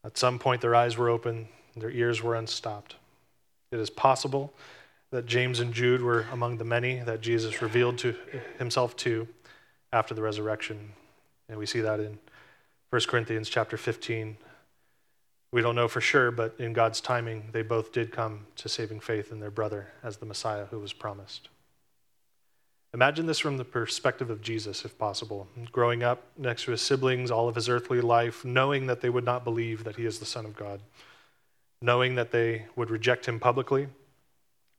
At 0.04 0.16
some 0.16 0.38
point, 0.38 0.62
their 0.62 0.74
eyes 0.74 0.96
were 0.96 1.10
open, 1.10 1.48
their 1.76 1.90
ears 1.90 2.22
were 2.22 2.34
unstopped. 2.34 2.96
It 3.70 3.78
is 3.78 3.90
possible 3.90 4.52
that 5.10 5.26
James 5.26 5.60
and 5.60 5.74
Jude 5.74 6.02
were 6.02 6.26
among 6.32 6.56
the 6.56 6.64
many 6.64 7.00
that 7.00 7.20
Jesus 7.20 7.60
revealed 7.60 7.98
to 7.98 8.14
himself 8.58 8.96
to 8.98 9.28
after 9.92 10.14
the 10.14 10.22
resurrection. 10.22 10.92
And 11.48 11.58
we 11.58 11.66
see 11.66 11.80
that 11.80 12.00
in 12.00 12.18
1 12.90 13.02
Corinthians 13.08 13.48
chapter 13.48 13.76
15, 13.76 14.36
we 15.52 15.62
don't 15.62 15.74
know 15.74 15.88
for 15.88 16.00
sure, 16.00 16.30
but 16.30 16.54
in 16.58 16.72
God's 16.72 17.00
timing, 17.00 17.48
they 17.52 17.62
both 17.62 17.92
did 17.92 18.12
come 18.12 18.46
to 18.56 18.68
saving 18.68 19.00
faith 19.00 19.32
in 19.32 19.40
their 19.40 19.50
brother 19.50 19.88
as 20.02 20.18
the 20.18 20.26
Messiah 20.26 20.66
who 20.66 20.78
was 20.78 20.92
promised. 20.92 21.48
Imagine 22.92 23.26
this 23.26 23.38
from 23.38 23.56
the 23.56 23.64
perspective 23.64 24.30
of 24.30 24.42
Jesus, 24.42 24.84
if 24.84 24.98
possible. 24.98 25.48
Growing 25.70 26.02
up 26.02 26.24
next 26.36 26.64
to 26.64 26.72
his 26.72 26.82
siblings 26.82 27.30
all 27.30 27.48
of 27.48 27.54
his 27.54 27.68
earthly 27.68 28.00
life, 28.00 28.44
knowing 28.44 28.86
that 28.86 29.00
they 29.00 29.10
would 29.10 29.24
not 29.24 29.44
believe 29.44 29.84
that 29.84 29.96
he 29.96 30.06
is 30.06 30.18
the 30.18 30.24
Son 30.26 30.44
of 30.44 30.56
God, 30.56 30.80
knowing 31.80 32.16
that 32.16 32.32
they 32.32 32.66
would 32.74 32.90
reject 32.90 33.26
him 33.26 33.38
publicly, 33.38 33.88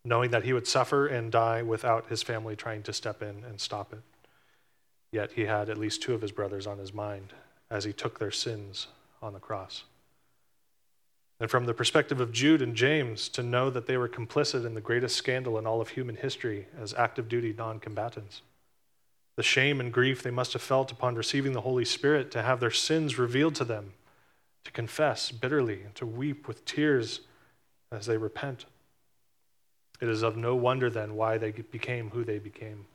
knowing 0.03 0.31
that 0.31 0.43
he 0.43 0.51
would 0.51 0.67
suffer 0.67 1.07
and 1.07 1.31
die 1.31 1.61
without 1.61 2.07
his 2.09 2.23
family 2.23 2.55
trying 2.55 2.83
to 2.83 2.93
step 2.93 3.21
in 3.21 3.43
and 3.45 3.61
stop 3.61 3.93
it. 3.93 4.01
Yet 5.11 5.33
he 5.33 5.45
had 5.45 5.69
at 5.69 5.77
least 5.77 6.01
two 6.01 6.13
of 6.13 6.21
his 6.21 6.31
brothers 6.31 6.67
on 6.67 6.79
his 6.79 6.93
mind 6.93 7.33
as 7.69 7.83
he 7.83 7.93
took 7.93 8.19
their 8.19 8.31
sins 8.31 8.87
on 9.21 9.33
the 9.33 9.39
cross. 9.39 9.83
And 11.41 11.49
from 11.49 11.65
the 11.65 11.73
perspective 11.73 12.21
of 12.21 12.31
Jude 12.31 12.61
and 12.61 12.75
James, 12.75 13.27
to 13.29 13.41
know 13.41 13.71
that 13.71 13.87
they 13.87 13.97
were 13.97 14.07
complicit 14.07 14.63
in 14.63 14.75
the 14.75 14.79
greatest 14.79 15.15
scandal 15.15 15.57
in 15.57 15.65
all 15.65 15.81
of 15.81 15.89
human 15.89 16.15
history 16.15 16.67
as 16.79 16.93
active 16.93 17.27
duty 17.27 17.51
non 17.57 17.79
combatants. 17.79 18.43
The 19.37 19.43
shame 19.43 19.79
and 19.79 19.91
grief 19.91 20.21
they 20.21 20.29
must 20.29 20.53
have 20.53 20.61
felt 20.61 20.91
upon 20.91 21.15
receiving 21.15 21.53
the 21.53 21.61
Holy 21.61 21.83
Spirit 21.83 22.29
to 22.31 22.43
have 22.43 22.59
their 22.59 22.69
sins 22.69 23.17
revealed 23.17 23.55
to 23.55 23.63
them, 23.63 23.93
to 24.65 24.71
confess 24.71 25.31
bitterly, 25.31 25.81
and 25.81 25.95
to 25.95 26.05
weep 26.05 26.47
with 26.47 26.63
tears 26.63 27.21
as 27.91 28.05
they 28.05 28.17
repent. 28.17 28.65
It 29.99 30.09
is 30.09 30.21
of 30.21 30.37
no 30.37 30.53
wonder 30.55 30.91
then 30.91 31.15
why 31.15 31.39
they 31.39 31.49
became 31.49 32.11
who 32.11 32.23
they 32.23 32.37
became. 32.37 32.85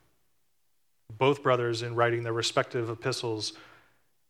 Both 1.19 1.43
brothers, 1.43 1.83
in 1.83 1.97
writing 1.97 2.23
their 2.23 2.33
respective 2.33 2.89
epistles, 2.91 3.55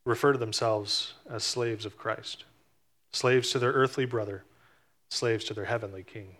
refer 0.06 0.32
to 0.32 0.38
themselves 0.38 1.12
as 1.28 1.44
slaves 1.44 1.84
of 1.84 1.98
Christ 1.98 2.44
slaves 3.16 3.50
to 3.50 3.58
their 3.58 3.72
earthly 3.72 4.04
brother, 4.04 4.44
slaves 5.08 5.44
to 5.46 5.54
their 5.54 5.64
heavenly 5.64 6.02
king. 6.02 6.36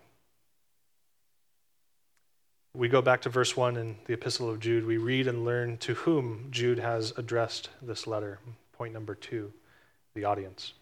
We 2.75 2.89
go 2.89 3.01
back 3.01 3.23
to 3.23 3.31
verse 3.31 3.57
1 3.57 3.79
in 3.79 3.97
the 4.05 4.13
Epistle 4.13 4.51
of 4.51 4.61
Jude. 4.61 4.85
We 4.85 4.99
read 4.99 5.27
and 5.27 5.47
learn 5.47 5.79
to 5.79 5.95
whom 5.95 6.49
Jude 6.51 6.79
has 6.79 7.15
addressed 7.17 7.71
this 7.81 8.07
letter. 8.07 8.39
Point 8.73 8.93
number 8.93 9.15
two 9.15 9.53
the 10.15 10.25
audience. 10.25 10.75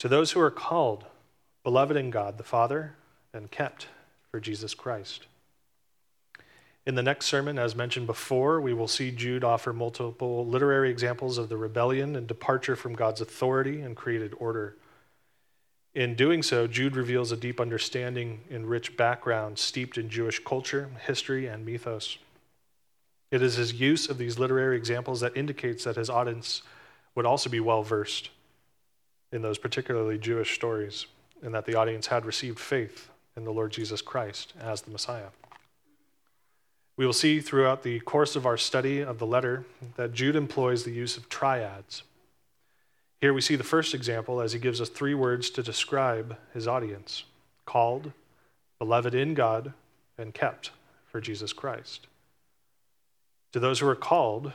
To 0.00 0.08
those 0.08 0.32
who 0.32 0.40
are 0.40 0.50
called, 0.50 1.04
beloved 1.64 1.96
in 1.96 2.10
God 2.10 2.38
the 2.38 2.44
Father, 2.44 2.94
and 3.32 3.50
kept 3.50 3.88
for 4.30 4.38
Jesus 4.38 4.74
Christ. 4.74 5.26
In 6.86 6.94
the 6.94 7.02
next 7.02 7.26
sermon, 7.26 7.58
as 7.58 7.74
mentioned 7.74 8.06
before, 8.06 8.60
we 8.60 8.72
will 8.72 8.86
see 8.86 9.10
Jude 9.10 9.42
offer 9.42 9.72
multiple 9.72 10.46
literary 10.46 10.88
examples 10.88 11.36
of 11.36 11.48
the 11.48 11.56
rebellion 11.56 12.14
and 12.14 12.28
departure 12.28 12.76
from 12.76 12.94
God's 12.94 13.20
authority 13.20 13.80
and 13.80 13.96
created 13.96 14.32
order. 14.38 14.76
In 15.96 16.14
doing 16.14 16.44
so, 16.44 16.68
Jude 16.68 16.94
reveals 16.94 17.32
a 17.32 17.36
deep 17.36 17.60
understanding 17.60 18.42
and 18.50 18.70
rich 18.70 18.96
background 18.96 19.58
steeped 19.58 19.98
in 19.98 20.08
Jewish 20.08 20.44
culture, 20.44 20.90
history, 21.06 21.46
and 21.46 21.66
mythos. 21.66 22.18
It 23.32 23.42
is 23.42 23.56
his 23.56 23.72
use 23.72 24.08
of 24.08 24.18
these 24.18 24.38
literary 24.38 24.76
examples 24.76 25.20
that 25.20 25.36
indicates 25.36 25.82
that 25.84 25.96
his 25.96 26.08
audience 26.08 26.62
would 27.16 27.26
also 27.26 27.50
be 27.50 27.58
well 27.58 27.82
versed 27.82 28.30
in 29.32 29.42
those 29.42 29.58
particularly 29.58 30.18
Jewish 30.18 30.54
stories, 30.54 31.06
and 31.42 31.52
that 31.52 31.66
the 31.66 31.74
audience 31.74 32.06
had 32.06 32.24
received 32.24 32.60
faith 32.60 33.10
in 33.36 33.44
the 33.44 33.52
Lord 33.52 33.72
Jesus 33.72 34.00
Christ 34.00 34.54
as 34.60 34.82
the 34.82 34.92
Messiah. 34.92 35.30
We 36.96 37.04
will 37.04 37.12
see 37.12 37.40
throughout 37.40 37.82
the 37.82 38.00
course 38.00 38.36
of 38.36 38.46
our 38.46 38.56
study 38.56 39.00
of 39.00 39.18
the 39.18 39.26
letter 39.26 39.66
that 39.96 40.14
Jude 40.14 40.34
employs 40.34 40.84
the 40.84 40.92
use 40.92 41.18
of 41.18 41.28
triads. 41.28 42.02
Here 43.20 43.34
we 43.34 43.42
see 43.42 43.56
the 43.56 43.64
first 43.64 43.94
example 43.94 44.40
as 44.40 44.54
he 44.54 44.58
gives 44.58 44.80
us 44.80 44.88
three 44.88 45.12
words 45.12 45.50
to 45.50 45.62
describe 45.62 46.38
his 46.54 46.66
audience 46.66 47.24
called, 47.66 48.12
beloved 48.78 49.14
in 49.14 49.34
God, 49.34 49.74
and 50.16 50.32
kept 50.32 50.70
for 51.06 51.20
Jesus 51.20 51.52
Christ. 51.52 52.06
To 53.52 53.60
those 53.60 53.80
who 53.80 53.88
are 53.88 53.94
called, 53.94 54.52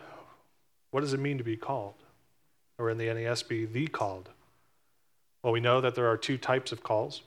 what 0.89 1.01
does 1.01 1.13
it 1.13 1.19
mean 1.19 1.38
to 1.38 1.43
be 1.43 1.58
called? 1.58 1.93
Or 2.80 2.89
in 2.89 2.97
the 2.97 3.08
NASB, 3.08 3.71
the 3.71 3.86
called. 3.86 4.30
Well, 5.43 5.54
we 5.54 5.60
know 5.60 5.80
that 5.80 5.93
there 5.93 6.08
are 6.08 6.17
two 6.17 6.39
types 6.39 6.71
of 6.71 6.82
calls. 6.82 7.21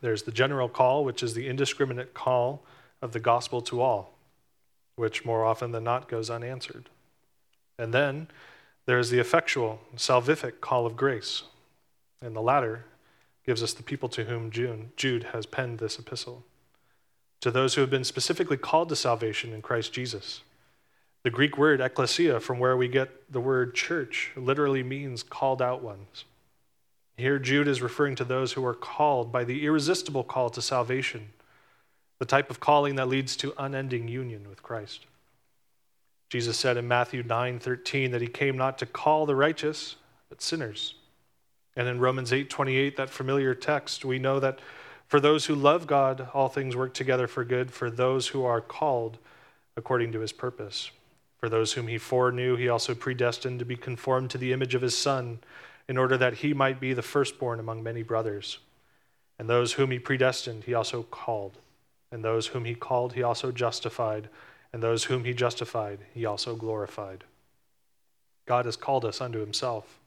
There's 0.00 0.22
the 0.22 0.32
general 0.32 0.68
call, 0.70 1.04
which 1.04 1.22
is 1.22 1.34
the 1.34 1.46
indiscriminate 1.46 2.14
call 2.14 2.62
of 3.02 3.12
the 3.12 3.20
gospel 3.20 3.60
to 3.62 3.82
all 3.82 4.13
which 4.96 5.24
more 5.24 5.44
often 5.44 5.72
than 5.72 5.84
not 5.84 6.08
goes 6.08 6.30
unanswered. 6.30 6.88
And 7.78 7.92
then 7.92 8.28
there 8.86 8.98
is 8.98 9.10
the 9.10 9.18
effectual, 9.18 9.80
salvific 9.96 10.60
call 10.60 10.86
of 10.86 10.96
grace. 10.96 11.44
And 12.22 12.36
the 12.36 12.40
latter 12.40 12.84
gives 13.44 13.62
us 13.62 13.72
the 13.72 13.82
people 13.82 14.08
to 14.10 14.24
whom 14.24 14.50
Jude 14.50 15.24
has 15.32 15.46
penned 15.46 15.78
this 15.78 15.98
epistle. 15.98 16.44
to 17.44 17.50
those 17.50 17.74
who 17.74 17.82
have 17.82 17.90
been 17.90 18.04
specifically 18.04 18.56
called 18.56 18.88
to 18.88 18.96
salvation 18.96 19.52
in 19.52 19.60
Christ 19.60 19.92
Jesus. 19.92 20.40
The 21.24 21.30
Greek 21.30 21.58
word 21.58 21.78
ecclesia, 21.78 22.40
from 22.40 22.58
where 22.58 22.74
we 22.74 22.88
get 22.88 23.30
the 23.30 23.38
word 23.38 23.74
church, 23.74 24.32
literally 24.34 24.82
means 24.82 25.22
called 25.22 25.60
out 25.60 25.82
ones. 25.82 26.24
Here, 27.18 27.38
Jude 27.38 27.68
is 27.68 27.82
referring 27.82 28.14
to 28.16 28.24
those 28.24 28.52
who 28.52 28.64
are 28.64 28.72
called 28.72 29.30
by 29.30 29.44
the 29.44 29.62
irresistible 29.66 30.24
call 30.24 30.48
to 30.48 30.62
salvation, 30.62 31.34
the 32.18 32.24
type 32.24 32.50
of 32.50 32.60
calling 32.60 32.96
that 32.96 33.08
leads 33.08 33.36
to 33.36 33.54
unending 33.58 34.08
union 34.08 34.48
with 34.48 34.62
Christ. 34.62 35.06
Jesus 36.30 36.58
said 36.58 36.76
in 36.76 36.88
Matthew 36.88 37.22
9 37.22 37.58
13 37.58 38.10
that 38.10 38.20
he 38.20 38.28
came 38.28 38.56
not 38.56 38.78
to 38.78 38.86
call 38.86 39.26
the 39.26 39.36
righteous, 39.36 39.96
but 40.28 40.42
sinners. 40.42 40.94
And 41.76 41.88
in 41.88 42.00
Romans 42.00 42.32
8 42.32 42.48
28, 42.50 42.96
that 42.96 43.10
familiar 43.10 43.54
text, 43.54 44.04
we 44.04 44.18
know 44.18 44.40
that 44.40 44.60
for 45.06 45.20
those 45.20 45.46
who 45.46 45.54
love 45.54 45.86
God, 45.86 46.28
all 46.34 46.48
things 46.48 46.76
work 46.76 46.94
together 46.94 47.26
for 47.26 47.44
good 47.44 47.70
for 47.70 47.90
those 47.90 48.28
who 48.28 48.44
are 48.44 48.60
called 48.60 49.18
according 49.76 50.12
to 50.12 50.20
his 50.20 50.32
purpose. 50.32 50.90
For 51.38 51.48
those 51.48 51.74
whom 51.74 51.88
he 51.88 51.98
foreknew, 51.98 52.56
he 52.56 52.68
also 52.68 52.94
predestined 52.94 53.58
to 53.58 53.64
be 53.64 53.76
conformed 53.76 54.30
to 54.30 54.38
the 54.38 54.52
image 54.52 54.74
of 54.74 54.82
his 54.82 54.96
Son, 54.96 55.40
in 55.88 55.98
order 55.98 56.16
that 56.16 56.34
he 56.34 56.54
might 56.54 56.80
be 56.80 56.94
the 56.94 57.02
firstborn 57.02 57.60
among 57.60 57.82
many 57.82 58.02
brothers. 58.02 58.58
And 59.38 59.48
those 59.48 59.74
whom 59.74 59.90
he 59.90 59.98
predestined, 59.98 60.64
he 60.64 60.74
also 60.74 61.02
called. 61.02 61.58
And 62.14 62.22
those 62.22 62.46
whom 62.46 62.64
he 62.64 62.76
called, 62.76 63.14
he 63.14 63.24
also 63.24 63.50
justified. 63.50 64.28
And 64.72 64.80
those 64.80 65.04
whom 65.04 65.24
he 65.24 65.34
justified, 65.34 65.98
he 66.14 66.24
also 66.24 66.54
glorified. 66.54 67.24
God 68.46 68.66
has 68.66 68.76
called 68.76 69.04
us 69.04 69.20
unto 69.20 69.40
himself. 69.40 69.98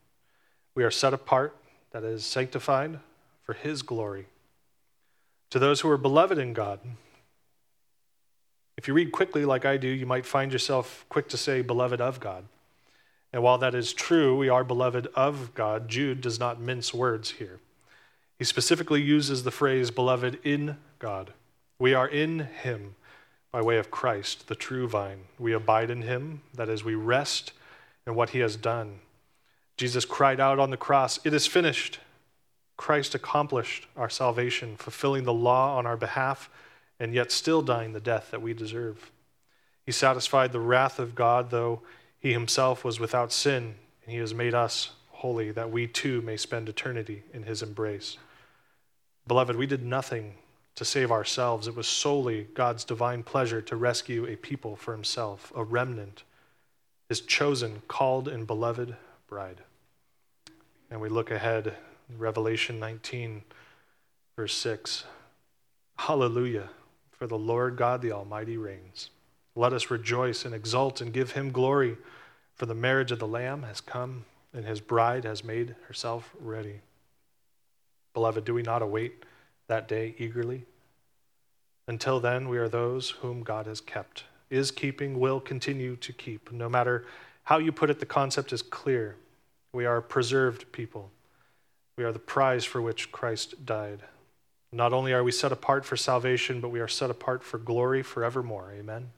We 0.74 0.86
are 0.86 0.92
set 0.92 1.14
apart, 1.14 1.58
that 1.92 2.06
is, 2.06 2.26
sanctified 2.26 3.00
for 3.44 3.52
his 3.52 3.82
glory. 3.82 4.28
To 5.50 5.60
those 5.60 5.82
who 5.82 5.90
are 5.90 5.98
beloved 5.98 6.38
in 6.38 6.54
God, 6.54 6.80
if 8.78 8.88
you 8.88 8.94
read 8.94 9.12
quickly 9.12 9.44
like 9.44 9.66
I 9.66 9.76
do, 9.76 9.90
you 9.90 10.06
might 10.06 10.26
find 10.26 10.54
yourself 10.54 11.06
quick 11.10 11.28
to 11.30 11.38
say, 11.38 11.62
beloved 11.62 12.00
of 12.00 12.22
God. 12.22 12.46
And 13.34 13.44
while 13.44 13.58
that 13.58 13.76
is 13.76 13.92
true, 13.92 14.38
we 14.38 14.48
are 14.48 14.64
beloved 14.64 15.08
of 15.14 15.54
God, 15.54 15.90
Jude 15.90 16.22
does 16.22 16.40
not 16.40 16.62
mince 16.62 16.94
words 16.94 17.32
here. 17.32 17.60
He 18.40 18.46
specifically 18.46 19.02
uses 19.02 19.44
the 19.44 19.52
phrase 19.52 19.92
beloved 19.92 20.40
in 20.46 20.78
God. 21.00 21.34
We 21.80 21.94
are 21.94 22.08
in 22.08 22.40
him 22.40 22.96
by 23.52 23.62
way 23.62 23.78
of 23.78 23.92
Christ, 23.92 24.48
the 24.48 24.56
true 24.56 24.88
vine. 24.88 25.22
We 25.40 25.54
abide 25.54 25.90
in 25.90 26.02
him, 26.02 26.42
that 26.54 26.70
is, 26.70 26.84
we 26.84 26.96
rest 26.96 27.54
in 28.06 28.16
what 28.16 28.32
he 28.32 28.40
has 28.40 28.56
done. 28.56 29.00
Jesus 29.78 30.06
cried 30.06 30.40
out 30.40 30.60
on 30.60 30.72
the 30.72 30.78
cross, 30.78 31.20
It 31.24 31.34
is 31.34 31.48
finished. 31.48 32.00
Christ 32.78 33.16
accomplished 33.16 33.88
our 33.96 34.10
salvation, 34.10 34.76
fulfilling 34.78 35.24
the 35.24 35.34
law 35.34 35.78
on 35.78 35.86
our 35.86 35.98
behalf, 35.98 36.50
and 37.00 37.14
yet 37.14 37.32
still 37.32 37.62
dying 37.62 37.94
the 37.94 38.00
death 38.00 38.30
that 38.32 38.42
we 38.42 38.54
deserve. 38.54 39.12
He 39.86 39.92
satisfied 39.92 40.52
the 40.52 40.60
wrath 40.60 41.00
of 41.00 41.16
God, 41.16 41.50
though 41.50 41.82
he 42.20 42.34
himself 42.34 42.84
was 42.84 43.00
without 43.00 43.32
sin, 43.32 43.76
and 44.04 44.12
he 44.12 44.18
has 44.18 44.34
made 44.34 44.54
us 44.54 44.92
holy, 45.10 45.52
that 45.52 45.72
we 45.72 45.88
too 45.88 46.22
may 46.22 46.38
spend 46.38 46.70
eternity 46.70 47.24
in 47.34 47.44
his 47.44 47.64
embrace. 47.64 48.18
Beloved, 49.28 49.56
we 49.56 49.66
did 49.66 49.84
nothing 49.84 50.36
to 50.78 50.86
save 50.86 51.12
ourselves. 51.12 51.68
It 51.68 51.76
was 51.76 51.88
solely 51.88 52.48
God's 52.54 52.84
divine 52.84 53.24
pleasure 53.24 53.62
to 53.64 53.76
rescue 53.76 54.26
a 54.28 54.36
people 54.36 54.76
for 54.76 54.94
himself, 54.94 55.52
a 55.56 55.64
remnant, 55.64 56.24
his 57.10 57.20
chosen, 57.20 57.82
called, 57.88 58.28
and 58.28 58.46
beloved 58.46 58.96
bride. 59.28 59.62
And 60.92 61.02
we 61.02 61.10
look 61.10 61.32
ahead 61.32 61.74
Revelation 62.16 62.80
19, 62.80 63.42
verse 64.36 64.54
6. 64.54 65.04
Hallelujah, 65.98 66.70
for 67.10 67.26
the 67.26 67.40
Lord 67.40 67.76
God 67.76 68.04
the 68.04 68.12
Almighty 68.12 68.56
reigns. 68.56 69.10
Let 69.56 69.74
us 69.74 69.90
rejoice 69.90 70.46
and 70.46 70.54
exult 70.54 71.02
and 71.02 71.12
give 71.12 71.32
him 71.32 71.52
glory, 71.52 71.98
for 72.54 72.68
the 72.68 72.76
marriage 72.76 73.12
of 73.12 73.18
the 73.18 73.28
Lamb 73.28 73.64
has 73.64 73.82
come, 73.82 74.26
and 74.54 74.64
his 74.64 74.80
bride 74.80 75.24
has 75.24 75.44
made 75.44 75.76
herself 75.88 76.36
ready. 76.40 76.82
Beloved, 78.14 78.46
do 78.46 78.54
we 78.54 78.62
not 78.62 78.84
await 78.84 79.24
that 79.68 79.88
day 79.88 80.16
eagerly? 80.18 80.66
Until 81.88 82.20
then, 82.20 82.50
we 82.50 82.58
are 82.58 82.68
those 82.68 83.12
whom 83.12 83.44
God 83.44 83.66
has 83.66 83.80
kept, 83.80 84.26
is 84.50 84.72
keeping, 84.72 85.20
will 85.20 85.40
continue 85.40 85.96
to 85.98 86.12
keep. 86.12 86.52
No 86.52 86.68
matter 86.68 87.06
how 87.44 87.60
you 87.60 87.72
put 87.72 87.90
it, 87.90 88.00
the 88.00 88.06
concept 88.06 88.52
is 88.52 88.62
clear. 88.62 89.16
We 89.74 89.86
are 89.86 90.02
preserved 90.02 90.72
people. 90.72 91.12
We 91.98 92.04
are 92.04 92.12
the 92.12 92.20
prize 92.20 92.66
for 92.66 92.82
which 92.82 93.12
Christ 93.12 93.66
died. 93.66 94.02
Not 94.72 94.92
only 94.92 95.14
are 95.14 95.24
we 95.24 95.32
set 95.32 95.52
apart 95.52 95.86
for 95.86 95.96
salvation, 95.96 96.60
but 96.60 96.70
we 96.70 96.82
are 96.82 96.88
set 96.88 97.10
apart 97.10 97.44
for 97.44 97.58
glory 97.58 98.04
forevermore. 98.04 98.74
Amen. 98.78 99.12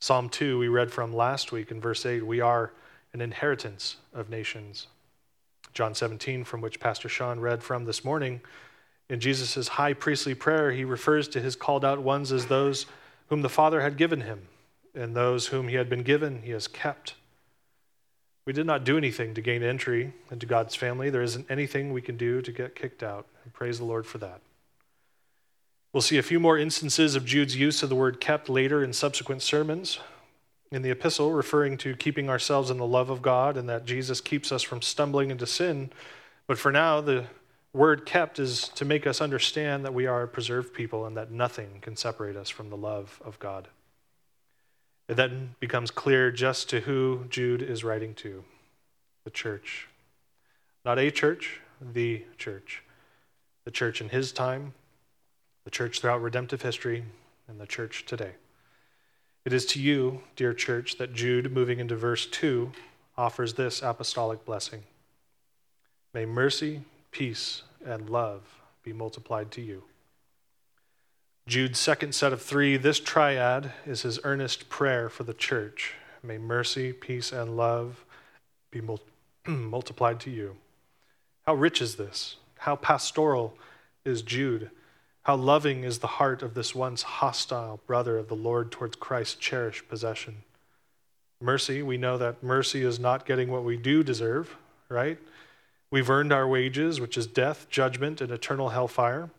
Psalm 0.00 0.28
2, 0.28 0.58
we 0.58 0.68
read 0.68 0.92
from 0.92 1.12
last 1.12 1.50
week 1.50 1.70
in 1.70 1.80
verse 1.80 2.06
8, 2.06 2.24
we 2.24 2.40
are 2.40 2.72
an 3.12 3.20
inheritance 3.20 3.96
of 4.14 4.30
nations. 4.30 4.86
John 5.72 5.94
17, 5.94 6.44
from 6.44 6.60
which 6.60 6.78
Pastor 6.78 7.08
Sean 7.08 7.40
read 7.40 7.62
from 7.62 7.84
this 7.84 8.04
morning, 8.04 8.40
in 9.08 9.20
Jesus' 9.20 9.68
high 9.68 9.92
priestly 9.92 10.34
prayer, 10.34 10.72
he 10.72 10.84
refers 10.84 11.28
to 11.28 11.40
his 11.40 11.56
called 11.56 11.84
out 11.84 12.02
ones 12.02 12.32
as 12.32 12.46
those 12.46 12.86
whom 13.28 13.42
the 13.42 13.48
Father 13.48 13.80
had 13.80 13.96
given 13.96 14.22
him, 14.22 14.48
and 14.94 15.14
those 15.14 15.48
whom 15.48 15.68
he 15.68 15.76
had 15.76 15.88
been 15.88 16.02
given, 16.02 16.42
he 16.42 16.50
has 16.50 16.66
kept. 16.68 17.14
We 18.46 18.52
did 18.52 18.66
not 18.66 18.84
do 18.84 18.96
anything 18.96 19.34
to 19.34 19.40
gain 19.40 19.62
entry 19.62 20.12
into 20.30 20.46
God's 20.46 20.76
family. 20.76 21.10
There 21.10 21.22
isn't 21.22 21.50
anything 21.50 21.92
we 21.92 22.00
can 22.00 22.16
do 22.16 22.40
to 22.40 22.52
get 22.52 22.76
kicked 22.76 23.02
out. 23.02 23.26
And 23.42 23.52
praise 23.52 23.78
the 23.78 23.84
Lord 23.84 24.06
for 24.06 24.18
that. 24.18 24.40
We'll 25.92 26.00
see 26.00 26.18
a 26.18 26.22
few 26.22 26.38
more 26.38 26.56
instances 26.56 27.16
of 27.16 27.24
Jude's 27.24 27.56
use 27.56 27.82
of 27.82 27.88
the 27.88 27.96
word 27.96 28.20
kept 28.20 28.48
later 28.48 28.84
in 28.84 28.92
subsequent 28.92 29.42
sermons 29.42 29.98
in 30.70 30.82
the 30.82 30.90
epistle, 30.90 31.32
referring 31.32 31.76
to 31.78 31.96
keeping 31.96 32.28
ourselves 32.28 32.70
in 32.70 32.76
the 32.76 32.86
love 32.86 33.10
of 33.10 33.22
God 33.22 33.56
and 33.56 33.68
that 33.68 33.84
Jesus 33.84 34.20
keeps 34.20 34.52
us 34.52 34.62
from 34.62 34.82
stumbling 34.82 35.30
into 35.30 35.46
sin. 35.46 35.90
But 36.46 36.58
for 36.58 36.70
now, 36.70 37.00
the 37.00 37.26
word 37.76 38.06
kept 38.06 38.38
is 38.38 38.68
to 38.70 38.84
make 38.84 39.06
us 39.06 39.20
understand 39.20 39.84
that 39.84 39.94
we 39.94 40.06
are 40.06 40.22
a 40.22 40.28
preserved 40.28 40.72
people 40.72 41.04
and 41.06 41.16
that 41.16 41.30
nothing 41.30 41.78
can 41.82 41.94
separate 41.94 42.36
us 42.36 42.48
from 42.48 42.70
the 42.70 42.76
love 42.76 43.20
of 43.24 43.38
God. 43.38 43.68
It 45.08 45.14
then 45.14 45.54
becomes 45.60 45.90
clear 45.90 46.32
just 46.32 46.68
to 46.70 46.80
who 46.80 47.26
Jude 47.28 47.62
is 47.62 47.84
writing 47.84 48.14
to 48.14 48.42
the 49.24 49.30
church. 49.30 49.88
Not 50.84 50.98
a 50.98 51.10
church, 51.10 51.60
the 51.80 52.24
church. 52.38 52.82
The 53.64 53.70
church 53.70 54.00
in 54.00 54.08
his 54.08 54.32
time, 54.32 54.74
the 55.64 55.70
church 55.70 56.00
throughout 56.00 56.22
redemptive 56.22 56.62
history, 56.62 57.04
and 57.48 57.60
the 57.60 57.66
church 57.66 58.06
today. 58.06 58.32
It 59.44 59.52
is 59.52 59.66
to 59.66 59.80
you, 59.80 60.22
dear 60.34 60.54
church, 60.54 60.98
that 60.98 61.12
Jude, 61.12 61.52
moving 61.52 61.78
into 61.78 61.94
verse 61.94 62.26
2, 62.26 62.72
offers 63.16 63.54
this 63.54 63.82
apostolic 63.82 64.44
blessing. 64.44 64.82
May 66.14 66.26
mercy, 66.26 66.82
peace, 67.16 67.62
and 67.82 68.10
love 68.10 68.42
be 68.82 68.92
multiplied 68.92 69.50
to 69.50 69.62
you. 69.62 69.82
Jude's 71.48 71.78
second 71.78 72.14
set 72.14 72.30
of 72.30 72.42
three, 72.42 72.76
this 72.76 73.00
triad 73.00 73.72
is 73.86 74.02
his 74.02 74.20
earnest 74.22 74.68
prayer 74.68 75.08
for 75.08 75.22
the 75.22 75.32
church. 75.32 75.94
May 76.22 76.36
mercy, 76.36 76.92
peace, 76.92 77.32
and 77.32 77.56
love 77.56 78.04
be 78.70 78.82
mul- 78.82 79.00
multiplied 79.46 80.20
to 80.20 80.30
you. 80.30 80.56
How 81.46 81.54
rich 81.54 81.80
is 81.80 81.96
this? 81.96 82.36
How 82.58 82.76
pastoral 82.76 83.56
is 84.04 84.20
Jude? 84.20 84.70
How 85.22 85.36
loving 85.36 85.84
is 85.84 86.00
the 86.00 86.18
heart 86.18 86.42
of 86.42 86.52
this 86.52 86.74
once 86.74 87.02
hostile 87.02 87.80
brother 87.86 88.18
of 88.18 88.28
the 88.28 88.36
Lord 88.36 88.70
towards 88.70 88.96
Christ's 88.96 89.36
cherished 89.36 89.88
possession? 89.88 90.42
Mercy, 91.40 91.82
we 91.82 91.96
know 91.96 92.18
that 92.18 92.42
mercy 92.42 92.82
is 92.82 93.00
not 93.00 93.24
getting 93.24 93.50
what 93.50 93.64
we 93.64 93.78
do 93.78 94.02
deserve, 94.02 94.54
right? 94.90 95.18
We've 95.90 96.10
earned 96.10 96.32
our 96.32 96.48
wages, 96.48 97.00
which 97.00 97.16
is 97.16 97.26
death, 97.26 97.68
judgment, 97.70 98.20
and 98.20 98.30
eternal 98.30 98.70
hellfire. 98.70 99.30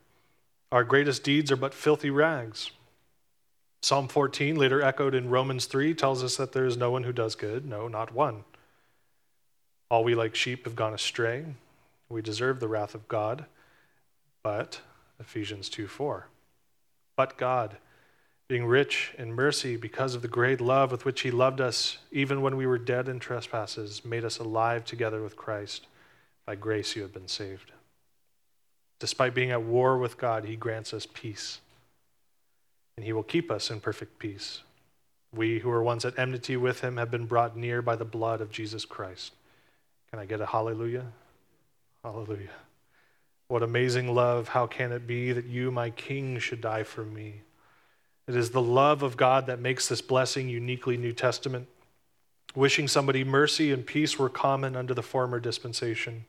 Our 0.71 0.83
greatest 0.83 1.23
deeds 1.23 1.51
are 1.51 1.57
but 1.57 1.73
filthy 1.73 2.10
rags. 2.10 2.71
Psalm 3.81 4.07
14, 4.07 4.55
later 4.55 4.81
echoed 4.81 5.13
in 5.13 5.29
Romans 5.29 5.65
3, 5.65 5.93
tells 5.93 6.23
us 6.23 6.36
that 6.38 6.51
there 6.51 6.65
is 6.65 6.77
no 6.77 6.91
one 6.91 7.03
who 7.03 7.13
does 7.13 7.36
good, 7.36 7.65
no, 7.65 7.88
not 7.88 8.13
one. 8.13 8.43
All 9.89 10.03
we 10.03 10.15
like 10.15 10.36
sheep 10.36 10.65
have 10.65 10.75
gone 10.75 10.93
astray. 10.93 11.45
We 12.10 12.21
deserve 12.21 12.60
the 12.60 12.67
wrath 12.67 12.95
of 12.95 13.07
God. 13.07 13.45
But, 14.43 14.81
Ephesians 15.19 15.67
2 15.69 15.88
4, 15.88 16.27
but 17.17 17.38
God, 17.38 17.77
being 18.47 18.65
rich 18.65 19.13
in 19.17 19.33
mercy 19.33 19.75
because 19.75 20.15
of 20.15 20.21
the 20.21 20.27
great 20.27 20.62
love 20.62 20.91
with 20.91 21.03
which 21.03 21.21
He 21.21 21.31
loved 21.31 21.60
us, 21.60 21.97
even 22.12 22.41
when 22.41 22.55
we 22.55 22.65
were 22.65 22.77
dead 22.77 23.10
in 23.10 23.19
trespasses, 23.19 24.05
made 24.05 24.23
us 24.23 24.39
alive 24.39 24.86
together 24.86 25.21
with 25.21 25.36
Christ. 25.36 25.88
By 26.47 26.55
grace 26.55 26.95
you 26.95 27.03
have 27.03 27.13
been 27.13 27.27
saved. 27.27 27.73
Despite 28.99 29.36
being 29.36 29.51
at 29.51 29.62
war 29.62 29.97
with 29.97 30.17
God, 30.17 30.45
He 30.45 30.55
grants 30.55 30.93
us 30.93 31.05
peace. 31.05 31.60
And 32.95 33.05
He 33.05 33.13
will 33.13 33.21
keep 33.21 33.51
us 33.51 33.69
in 33.69 33.81
perfect 33.81 34.17
peace. 34.17 34.62
We 35.36 35.60
who 35.60 35.69
were 35.69 35.83
once 35.83 36.05
at 36.05 36.17
enmity 36.17 36.57
with 36.57 36.81
Him 36.81 36.97
have 36.97 37.12
been 37.12 37.25
brought 37.25 37.55
near 37.55 37.81
by 37.83 37.95
the 37.95 38.05
blood 38.05 38.41
of 38.41 38.49
Jesus 38.49 38.86
Christ. 38.86 39.33
Can 40.10 40.19
I 40.19 40.25
get 40.25 40.41
a 40.41 40.45
hallelujah? 40.45 41.05
Hallelujah. 42.03 42.49
What 43.49 43.62
amazing 43.62 44.13
love, 44.13 44.49
how 44.49 44.67
can 44.67 44.91
it 44.91 45.05
be 45.05 45.33
that 45.33 45.45
you, 45.45 45.69
my 45.69 45.89
king, 45.89 46.39
should 46.39 46.62
die 46.62 46.83
for 46.83 47.03
me? 47.03 47.41
It 48.27 48.36
is 48.36 48.51
the 48.51 48.62
love 48.62 49.03
of 49.03 49.15
God 49.15 49.47
that 49.47 49.60
makes 49.60 49.88
this 49.88 50.01
blessing 50.01 50.49
uniquely 50.49 50.97
New 50.97 51.13
Testament. 51.13 51.67
Wishing 52.58 52.88
somebody 52.88 53.24
mercy 53.24 53.72
and 53.72 53.86
peace 53.86 54.17
were 54.17 54.30
common 54.30 54.76
under 54.76 54.96
the 54.96 55.04
former 55.04 55.39
dispensation. 55.39 56.26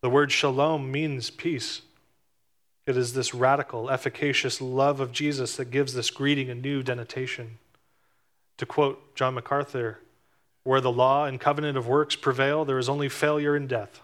The 0.00 0.08
word 0.08 0.32
shalom 0.32 0.90
means 0.90 1.28
peace. 1.28 1.82
It 2.86 2.96
is 2.96 3.12
this 3.12 3.34
radical, 3.34 3.90
efficacious 3.90 4.62
love 4.62 5.00
of 5.00 5.12
Jesus 5.12 5.56
that 5.56 5.70
gives 5.70 5.92
this 5.92 6.08
greeting 6.08 6.48
a 6.48 6.54
new 6.54 6.82
denotation. 6.82 7.58
To 8.56 8.64
quote 8.64 9.14
John 9.14 9.34
MacArthur, 9.34 9.98
where 10.62 10.80
the 10.80 10.90
law 10.90 11.26
and 11.26 11.38
covenant 11.38 11.76
of 11.76 11.86
works 11.86 12.16
prevail, 12.16 12.64
there 12.64 12.78
is 12.78 12.88
only 12.88 13.10
failure 13.10 13.54
and 13.54 13.68
death. 13.68 14.00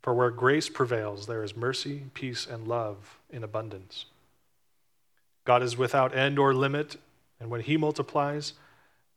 For 0.00 0.14
where 0.14 0.30
grace 0.30 0.70
prevails, 0.70 1.26
there 1.26 1.44
is 1.44 1.54
mercy, 1.54 2.04
peace, 2.14 2.46
and 2.46 2.66
love 2.66 3.18
in 3.28 3.44
abundance. 3.44 4.06
God 5.44 5.62
is 5.62 5.76
without 5.76 6.16
end 6.16 6.38
or 6.38 6.54
limit, 6.54 6.96
and 7.38 7.50
when 7.50 7.60
He 7.60 7.76
multiplies, 7.76 8.54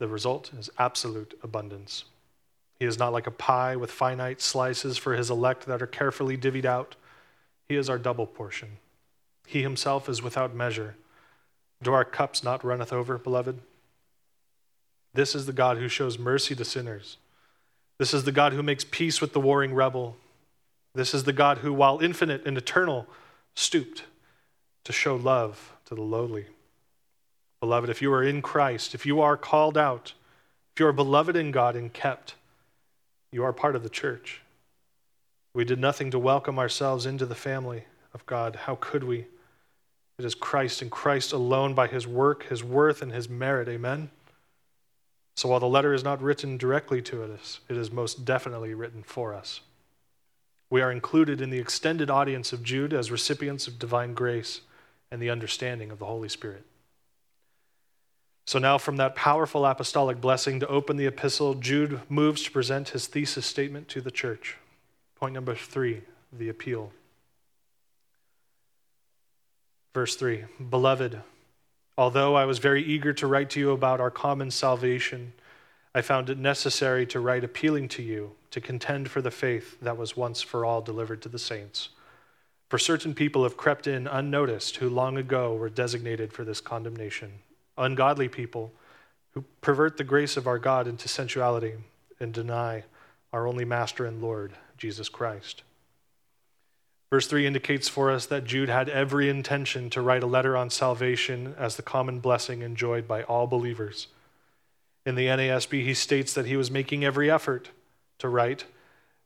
the 0.02 0.08
result 0.08 0.50
is 0.58 0.68
absolute 0.80 1.38
abundance. 1.44 2.06
He 2.80 2.86
is 2.86 2.98
not 2.98 3.14
like 3.14 3.28
a 3.28 3.32
pie 3.32 3.76
with 3.76 3.92
finite 3.92 4.42
slices 4.42 4.98
for 4.98 5.14
His 5.14 5.30
elect 5.30 5.68
that 5.68 5.80
are 5.80 5.86
carefully 5.86 6.36
divvied 6.36 6.66
out. 6.66 6.96
He 7.70 7.76
is 7.76 7.88
our 7.88 8.00
double 8.00 8.26
portion. 8.26 8.80
He 9.46 9.62
Himself 9.62 10.10
is 10.10 10.24
without 10.24 10.56
measure. 10.56 10.96
Do 11.84 11.94
our 11.94 12.04
cups 12.04 12.44
not 12.44 12.64
runneth 12.64 12.92
over, 12.92 13.20
beloved? 13.20 13.60
This 15.14 15.36
is 15.36 15.46
the 15.46 15.54
God 15.54 15.78
who 15.78 15.88
shows 15.88 16.18
mercy 16.18 16.56
to 16.56 16.66
sinners. 16.66 17.18
This 18.00 18.12
is 18.12 18.24
the 18.24 18.32
God 18.32 18.54
who 18.54 18.64
makes 18.64 18.84
peace 18.84 19.22
with 19.22 19.34
the 19.34 19.40
warring 19.40 19.76
rebel. 19.76 20.18
This 20.96 21.14
is 21.14 21.26
the 21.26 21.32
God 21.32 21.60
who, 21.60 21.72
while 21.72 22.00
infinite 22.00 22.48
and 22.48 22.58
eternal, 22.58 23.06
stooped 23.54 24.06
to 24.84 24.92
show 24.92 25.16
love 25.16 25.74
to 25.86 25.94
the 25.94 26.02
lowly. 26.02 26.48
Beloved, 27.62 27.90
if 27.90 28.02
you 28.02 28.12
are 28.12 28.24
in 28.24 28.42
Christ, 28.42 28.94
if 28.96 29.06
you 29.06 29.22
are 29.22 29.38
called 29.38 29.78
out, 29.78 30.14
if 30.74 30.80
you 30.80 30.88
are 30.88 30.94
beloved 30.94 31.36
in 31.36 31.52
God 31.52 31.76
and 31.76 31.94
kept, 31.94 32.36
you 33.32 33.44
are 33.44 33.54
part 33.54 33.76
of 33.76 33.84
the 33.84 33.90
church. 33.90 34.42
We 35.54 35.64
did 35.64 35.80
nothing 35.80 36.12
to 36.12 36.20
welcome 36.20 36.58
ourselves 36.58 37.06
into 37.06 37.26
the 37.26 37.36
family 37.36 37.86
of 38.14 38.26
God. 38.26 38.56
How 38.56 38.78
could 38.82 39.04
we? 39.04 39.28
It 40.18 40.26
is 40.26 40.34
Christ 40.34 40.82
and 40.82 40.90
Christ 40.90 41.34
alone 41.34 41.74
by 41.74 41.88
his 41.88 42.08
work, 42.08 42.48
his 42.48 42.64
worth, 42.64 43.02
and 43.02 43.12
his 43.12 43.30
merit. 43.30 43.70
Amen? 43.70 44.10
So 45.36 45.50
while 45.50 45.60
the 45.60 45.68
letter 45.68 45.94
is 45.94 46.04
not 46.04 46.22
written 46.22 46.58
directly 46.58 47.02
to 47.04 47.24
us, 47.24 47.60
it 47.70 47.78
is 47.78 47.92
most 47.92 48.26
definitely 48.26 48.74
written 48.74 49.04
for 49.04 49.34
us. 49.34 49.62
We 50.70 50.82
are 50.82 50.92
included 50.92 51.42
in 51.42 51.50
the 51.50 51.60
extended 51.60 52.10
audience 52.10 52.54
of 52.54 52.64
Jude 52.64 52.94
as 52.94 53.12
recipients 53.12 53.68
of 53.68 53.78
divine 53.78 54.14
grace 54.14 54.62
and 55.12 55.22
the 55.22 55.30
understanding 55.30 55.92
of 55.92 56.00
the 56.00 56.06
Holy 56.06 56.30
Spirit. 56.30 56.66
So 58.52 58.60
now, 58.60 58.78
from 58.78 58.98
that 58.98 59.16
powerful 59.16 59.66
apostolic 59.66 60.20
blessing 60.20 60.60
to 60.60 60.68
open 60.68 60.98
the 60.98 61.06
epistle, 61.06 61.54
Jude 61.54 62.02
moves 62.10 62.44
to 62.44 62.52
present 62.52 62.90
his 62.90 63.08
thesis 63.08 63.46
statement 63.46 63.88
to 63.88 64.02
the 64.02 64.12
church. 64.12 64.58
Point 65.16 65.34
number 65.34 65.56
three 65.56 66.02
the 66.34 66.50
appeal. 66.50 66.92
Verse 69.94 70.18
3 70.18 70.44
Beloved, 70.70 71.22
although 71.98 72.36
I 72.36 72.44
was 72.44 72.60
very 72.60 72.84
eager 72.84 73.14
to 73.14 73.26
write 73.26 73.50
to 73.52 73.60
you 73.62 73.72
about 73.72 74.02
our 74.02 74.12
common 74.12 74.52
salvation, 74.52 75.32
I 75.96 76.02
found 76.02 76.30
it 76.30 76.38
necessary 76.38 77.06
to 77.06 77.22
write 77.22 77.46
appealing 77.46 77.88
to 77.88 78.04
you 78.04 78.34
to 78.50 78.60
contend 78.60 79.10
for 79.10 79.22
the 79.22 79.32
faith 79.32 79.80
that 79.80 79.96
was 79.96 80.18
once 80.18 80.42
for 80.42 80.66
all 80.66 80.82
delivered 80.82 81.22
to 81.22 81.30
the 81.30 81.40
saints. 81.40 81.88
For 82.68 82.78
certain 82.78 83.14
people 83.14 83.44
have 83.44 83.56
crept 83.56 83.88
in 83.88 84.08
unnoticed 84.08 84.76
who 84.76 84.90
long 84.90 85.16
ago 85.16 85.56
were 85.56 85.70
designated 85.70 86.34
for 86.34 86.44
this 86.44 86.60
condemnation. 86.60 87.40
Ungodly 87.82 88.30
people 88.30 88.72
who 89.32 89.44
pervert 89.62 89.98
the 89.98 90.04
grace 90.04 90.38
of 90.38 90.46
our 90.46 90.60
God 90.60 90.88
into 90.88 91.08
sensuality 91.08 91.74
and 92.20 92.32
deny 92.32 92.84
our 93.34 93.48
only 93.48 93.66
Master 93.66 94.06
and 94.06 94.22
Lord, 94.22 94.54
Jesus 94.78 95.10
Christ. 95.10 95.64
Verse 97.10 97.26
3 97.26 97.48
indicates 97.48 97.90
for 97.90 98.12
us 98.12 98.28
that 98.28 98.46
Jude 98.46 98.70
had 98.70 98.88
every 98.88 99.30
intention 99.30 99.90
to 99.90 100.02
write 100.02 100.22
a 100.22 100.28
letter 100.28 100.56
on 100.56 100.70
salvation 100.70 101.56
as 101.58 101.76
the 101.76 101.82
common 101.82 102.20
blessing 102.20 102.62
enjoyed 102.62 103.08
by 103.08 103.24
all 103.24 103.48
believers. 103.48 104.08
In 105.04 105.16
the 105.16 105.26
NASB, 105.26 105.84
he 105.84 105.96
states 105.96 106.34
that 106.34 106.46
he 106.46 106.56
was 106.56 106.70
making 106.70 107.04
every 107.04 107.32
effort 107.32 107.72
to 108.20 108.30
write, 108.30 108.66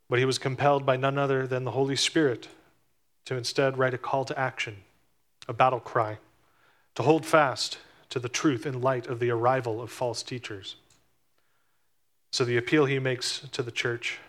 but 0.09 0.17
he 0.17 0.25
was 0.25 0.39
compelled 0.39 0.85
by 0.85 0.95
none 0.95 1.17
other 1.17 1.45
than 1.45 1.65
the 1.65 1.71
Holy 1.71 1.97
Spirit 1.97 2.47
to 3.25 3.35
instead 3.35 3.77
write 3.77 3.93
a 3.93 3.97
call 3.97 4.23
to 4.23 4.39
action, 4.39 4.77
a 5.47 5.53
battle 5.53 5.81
cry, 5.81 6.19
to 6.95 7.03
hold 7.03 7.25
fast 7.25 7.79
to 8.09 8.19
the 8.19 8.29
truth 8.29 8.65
in 8.65 8.81
light 8.81 9.07
of 9.07 9.19
the 9.19 9.31
arrival 9.31 9.81
of 9.81 9.91
false 9.91 10.23
teachers. 10.23 10.75
So 12.31 12.43
the 12.43 12.57
appeal 12.57 12.85
he 12.85 12.99
makes 12.99 13.39
to 13.51 13.63
the 13.63 13.71
church 13.71 14.19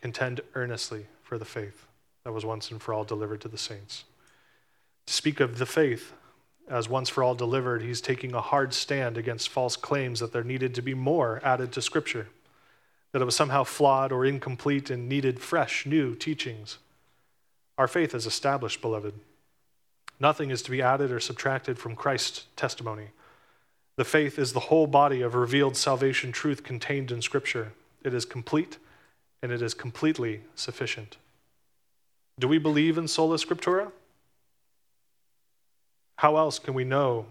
contend 0.00 0.40
earnestly 0.54 1.06
for 1.22 1.38
the 1.38 1.44
faith 1.44 1.86
that 2.24 2.32
was 2.32 2.44
once 2.44 2.70
and 2.70 2.80
for 2.80 2.94
all 2.94 3.04
delivered 3.04 3.40
to 3.42 3.48
the 3.48 3.58
saints. 3.58 4.04
To 5.06 5.12
speak 5.12 5.40
of 5.40 5.58
the 5.58 5.66
faith 5.66 6.12
as 6.68 6.88
once 6.88 7.08
for 7.08 7.24
all 7.24 7.34
delivered, 7.34 7.82
he's 7.82 8.00
taking 8.00 8.32
a 8.34 8.40
hard 8.40 8.72
stand 8.72 9.18
against 9.18 9.48
false 9.48 9.76
claims 9.76 10.20
that 10.20 10.32
there 10.32 10.44
needed 10.44 10.74
to 10.76 10.82
be 10.82 10.94
more 10.94 11.40
added 11.42 11.72
to 11.72 11.82
Scripture, 11.82 12.28
that 13.10 13.20
it 13.20 13.24
was 13.24 13.34
somehow 13.34 13.64
flawed 13.64 14.12
or 14.12 14.24
incomplete 14.24 14.88
and 14.88 15.08
needed 15.08 15.40
fresh, 15.40 15.84
new 15.84 16.14
teachings. 16.14 16.78
Our 17.76 17.88
faith 17.88 18.14
is 18.14 18.26
established, 18.26 18.80
beloved. 18.80 19.14
Nothing 20.20 20.50
is 20.50 20.62
to 20.62 20.70
be 20.70 20.82
added 20.82 21.10
or 21.10 21.18
subtracted 21.18 21.78
from 21.78 21.96
Christ's 21.96 22.44
testimony. 22.54 23.08
The 23.96 24.04
faith 24.04 24.38
is 24.38 24.52
the 24.52 24.60
whole 24.60 24.86
body 24.86 25.22
of 25.22 25.34
revealed 25.34 25.76
salvation 25.76 26.30
truth 26.30 26.62
contained 26.62 27.10
in 27.10 27.22
Scripture. 27.22 27.72
It 28.04 28.14
is 28.14 28.24
complete 28.24 28.78
and 29.42 29.50
it 29.50 29.62
is 29.62 29.74
completely 29.74 30.42
sufficient. 30.54 31.16
Do 32.38 32.48
we 32.48 32.58
believe 32.58 32.98
in 32.98 33.08
sola 33.08 33.36
scriptura? 33.36 33.92
How 36.16 36.36
else 36.36 36.58
can 36.58 36.74
we 36.74 36.84
know? 36.84 37.26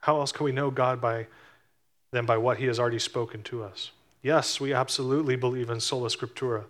How 0.00 0.18
else 0.18 0.32
can 0.32 0.44
we 0.44 0.52
know 0.52 0.70
God 0.70 1.00
by 1.00 1.26
than 2.12 2.26
by 2.26 2.36
what 2.36 2.58
he 2.58 2.66
has 2.66 2.78
already 2.78 2.98
spoken 2.98 3.42
to 3.44 3.62
us? 3.62 3.90
Yes, 4.22 4.60
we 4.60 4.72
absolutely 4.72 5.36
believe 5.36 5.70
in 5.70 5.80
sola 5.80 6.08
scriptura. 6.08 6.64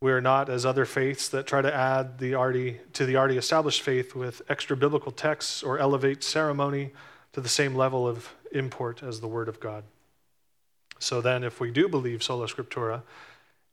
We 0.00 0.12
are 0.12 0.20
not 0.20 0.48
as 0.48 0.66
other 0.66 0.84
faiths 0.84 1.28
that 1.30 1.46
try 1.46 1.62
to 1.62 1.74
add 1.74 2.18
the 2.18 2.34
already 2.34 2.80
to 2.92 3.06
the 3.06 3.16
already 3.16 3.38
established 3.38 3.82
faith 3.82 4.14
with 4.14 4.42
extra 4.48 4.76
biblical 4.76 5.10
texts 5.10 5.62
or 5.62 5.78
elevate 5.78 6.22
ceremony 6.22 6.92
to 7.32 7.40
the 7.40 7.48
same 7.48 7.74
level 7.74 8.06
of 8.06 8.34
import 8.52 9.02
as 9.02 9.20
the 9.20 9.28
word 9.28 9.48
of 9.48 9.58
God. 9.58 9.84
So 10.98 11.20
then 11.20 11.44
if 11.44 11.60
we 11.60 11.70
do 11.70 11.88
believe 11.88 12.22
sola 12.22 12.46
scriptura, 12.46 13.02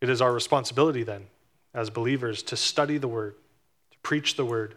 it 0.02 0.10
is 0.10 0.22
our 0.22 0.34
responsibility 0.34 1.04
then 1.04 1.28
as 1.74 1.90
believers 1.90 2.44
to 2.44 2.56
study 2.56 2.98
the 2.98 3.08
Word, 3.08 3.36
to 3.92 3.98
preach 4.00 4.36
the 4.36 4.46
Word, 4.46 4.76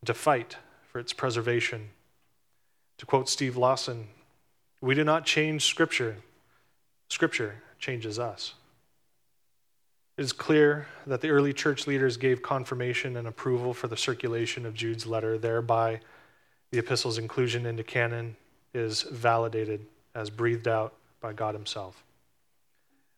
and 0.00 0.06
to 0.06 0.14
fight 0.14 0.56
for 0.90 0.98
its 0.98 1.12
preservation. 1.12 1.90
To 2.98 3.06
quote 3.06 3.28
Steve 3.28 3.56
Lawson, 3.56 4.08
we 4.80 4.94
do 4.94 5.04
not 5.04 5.26
change 5.26 5.66
Scripture, 5.66 6.16
Scripture 7.08 7.62
changes 7.78 8.18
us. 8.18 8.54
It 10.18 10.22
is 10.22 10.32
clear 10.32 10.86
that 11.06 11.22
the 11.22 11.30
early 11.30 11.54
church 11.54 11.86
leaders 11.86 12.16
gave 12.18 12.42
confirmation 12.42 13.16
and 13.16 13.26
approval 13.26 13.72
for 13.72 13.88
the 13.88 13.96
circulation 13.96 14.66
of 14.66 14.74
Jude's 14.74 15.06
letter, 15.06 15.38
thereby, 15.38 16.00
the 16.70 16.78
epistle's 16.78 17.18
inclusion 17.18 17.64
into 17.64 17.82
canon 17.82 18.36
is 18.74 19.02
validated 19.02 19.86
as 20.14 20.30
breathed 20.30 20.68
out 20.68 20.94
by 21.20 21.32
God 21.32 21.54
Himself. 21.54 22.02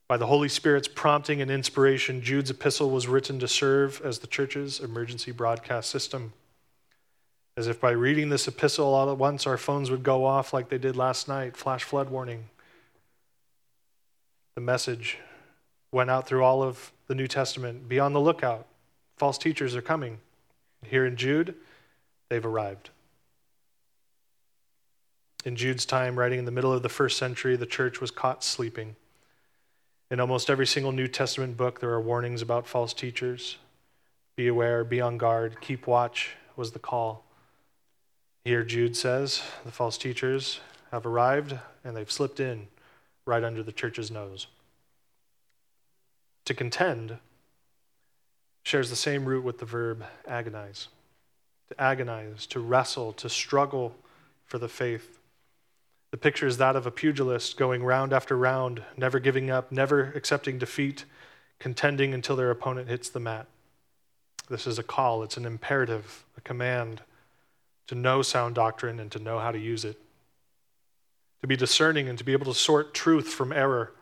By 0.06 0.18
the 0.18 0.26
Holy 0.26 0.48
Spirit's 0.48 0.86
prompting 0.86 1.40
and 1.40 1.50
inspiration, 1.50 2.20
Jude's 2.20 2.50
epistle 2.50 2.90
was 2.90 3.08
written 3.08 3.38
to 3.40 3.48
serve 3.48 4.00
as 4.04 4.18
the 4.18 4.26
church's 4.26 4.78
emergency 4.78 5.32
broadcast 5.32 5.90
system. 5.90 6.32
As 7.56 7.66
if 7.68 7.80
by 7.80 7.90
reading 7.90 8.28
this 8.28 8.46
epistle 8.46 8.92
all 8.92 9.10
at 9.10 9.18
once, 9.18 9.46
our 9.46 9.56
phones 9.56 9.90
would 9.90 10.02
go 10.02 10.24
off 10.24 10.52
like 10.52 10.68
they 10.68 10.78
did 10.78 10.96
last 10.96 11.26
night 11.26 11.56
flash 11.56 11.84
flood 11.84 12.10
warning. 12.10 12.50
The 14.54 14.60
message 14.60 15.18
went 15.94 16.10
out 16.10 16.26
through 16.26 16.42
all 16.42 16.62
of 16.62 16.92
the 17.06 17.14
New 17.14 17.28
Testament 17.28 17.88
be 17.88 18.00
on 18.00 18.12
the 18.12 18.20
lookout. 18.20 18.66
False 19.16 19.38
teachers 19.38 19.76
are 19.76 19.82
coming. 19.82 20.18
Here 20.84 21.06
in 21.06 21.16
Jude, 21.16 21.54
they've 22.28 22.44
arrived. 22.44 22.90
In 25.44 25.54
Jude's 25.54 25.86
time, 25.86 26.18
writing 26.18 26.40
in 26.40 26.46
the 26.46 26.50
middle 26.50 26.72
of 26.72 26.82
the 26.82 26.88
first 26.88 27.16
century, 27.16 27.54
the 27.54 27.64
church 27.64 28.00
was 28.00 28.10
caught 28.10 28.42
sleeping. 28.42 28.96
In 30.10 30.18
almost 30.18 30.50
every 30.50 30.66
single 30.66 30.90
New 30.90 31.06
Testament 31.06 31.56
book, 31.56 31.80
there 31.80 31.90
are 31.90 32.00
warnings 32.00 32.42
about 32.42 32.66
false 32.66 32.92
teachers. 32.92 33.58
Be 34.36 34.48
aware, 34.48 34.82
be 34.82 35.00
on 35.00 35.16
guard, 35.16 35.60
keep 35.60 35.86
watch 35.86 36.30
was 36.56 36.72
the 36.72 36.78
call. 36.78 37.24
Here, 38.44 38.64
Jude 38.64 38.96
says 38.96 39.42
the 39.64 39.70
false 39.70 39.96
teachers 39.96 40.60
have 40.90 41.06
arrived 41.06 41.56
and 41.84 41.96
they've 41.96 42.10
slipped 42.10 42.40
in 42.40 42.66
right 43.26 43.44
under 43.44 43.62
the 43.62 43.72
church's 43.72 44.10
nose. 44.10 44.48
To 46.46 46.54
contend 46.54 47.18
shares 48.62 48.90
the 48.90 48.96
same 48.96 49.24
root 49.24 49.44
with 49.44 49.58
the 49.58 49.64
verb 49.64 50.04
agonize. 50.26 50.88
To 51.68 51.80
agonize, 51.80 52.46
to 52.46 52.60
wrestle, 52.60 53.12
to 53.14 53.28
struggle 53.28 53.94
for 54.44 54.58
the 54.58 54.68
faith. 54.68 55.18
The 56.10 56.18
picture 56.18 56.46
is 56.46 56.58
that 56.58 56.76
of 56.76 56.86
a 56.86 56.90
pugilist 56.90 57.56
going 57.56 57.82
round 57.82 58.12
after 58.12 58.36
round, 58.36 58.82
never 58.96 59.18
giving 59.18 59.50
up, 59.50 59.72
never 59.72 60.12
accepting 60.14 60.58
defeat, 60.58 61.04
contending 61.58 62.14
until 62.14 62.36
their 62.36 62.50
opponent 62.50 62.88
hits 62.88 63.08
the 63.08 63.20
mat. 63.20 63.46
This 64.48 64.66
is 64.66 64.78
a 64.78 64.82
call, 64.82 65.22
it's 65.22 65.36
an 65.36 65.46
imperative, 65.46 66.24
a 66.36 66.40
command 66.40 67.00
to 67.86 67.94
know 67.94 68.22
sound 68.22 68.54
doctrine 68.54 69.00
and 69.00 69.10
to 69.12 69.18
know 69.18 69.38
how 69.38 69.50
to 69.50 69.58
use 69.58 69.84
it. 69.84 70.00
To 71.40 71.46
be 71.46 71.56
discerning 71.56 72.08
and 72.08 72.18
to 72.18 72.24
be 72.24 72.32
able 72.32 72.52
to 72.52 72.58
sort 72.58 72.94
truth 72.94 73.28
from 73.28 73.52
error, 73.52 73.92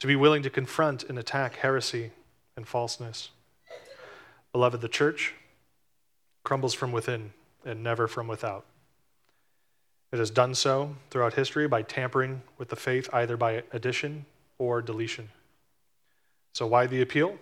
to 0.00 0.06
be 0.06 0.16
willing 0.16 0.42
to 0.42 0.50
confront 0.50 1.04
and 1.04 1.18
attack 1.18 1.56
heresy 1.56 2.10
and 2.56 2.66
falseness. 2.66 3.30
Beloved, 4.52 4.80
the 4.80 4.88
church 4.88 5.34
crumbles 6.44 6.74
from 6.74 6.92
within 6.92 7.32
and 7.64 7.82
never 7.82 8.06
from 8.06 8.28
without. 8.28 8.64
It 10.12 10.18
has 10.18 10.30
done 10.30 10.54
so 10.54 10.96
throughout 11.10 11.34
history 11.34 11.66
by 11.66 11.82
tampering 11.82 12.42
with 12.58 12.68
the 12.68 12.76
faith, 12.76 13.08
either 13.12 13.36
by 13.36 13.64
addition 13.72 14.24
or 14.58 14.80
deletion. 14.80 15.30
So, 16.54 16.66
why 16.66 16.86
the 16.86 17.02
appeal? 17.02 17.38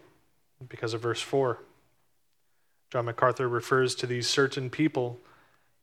Because 0.69 0.95
of 0.95 1.03
verse 1.03 1.21
4. 1.21 1.59
John 2.91 3.05
MacArthur 3.05 3.49
refers 3.49 3.95
to 3.97 4.07
these 4.07 4.29
certain 4.29 4.71
people 4.71 5.21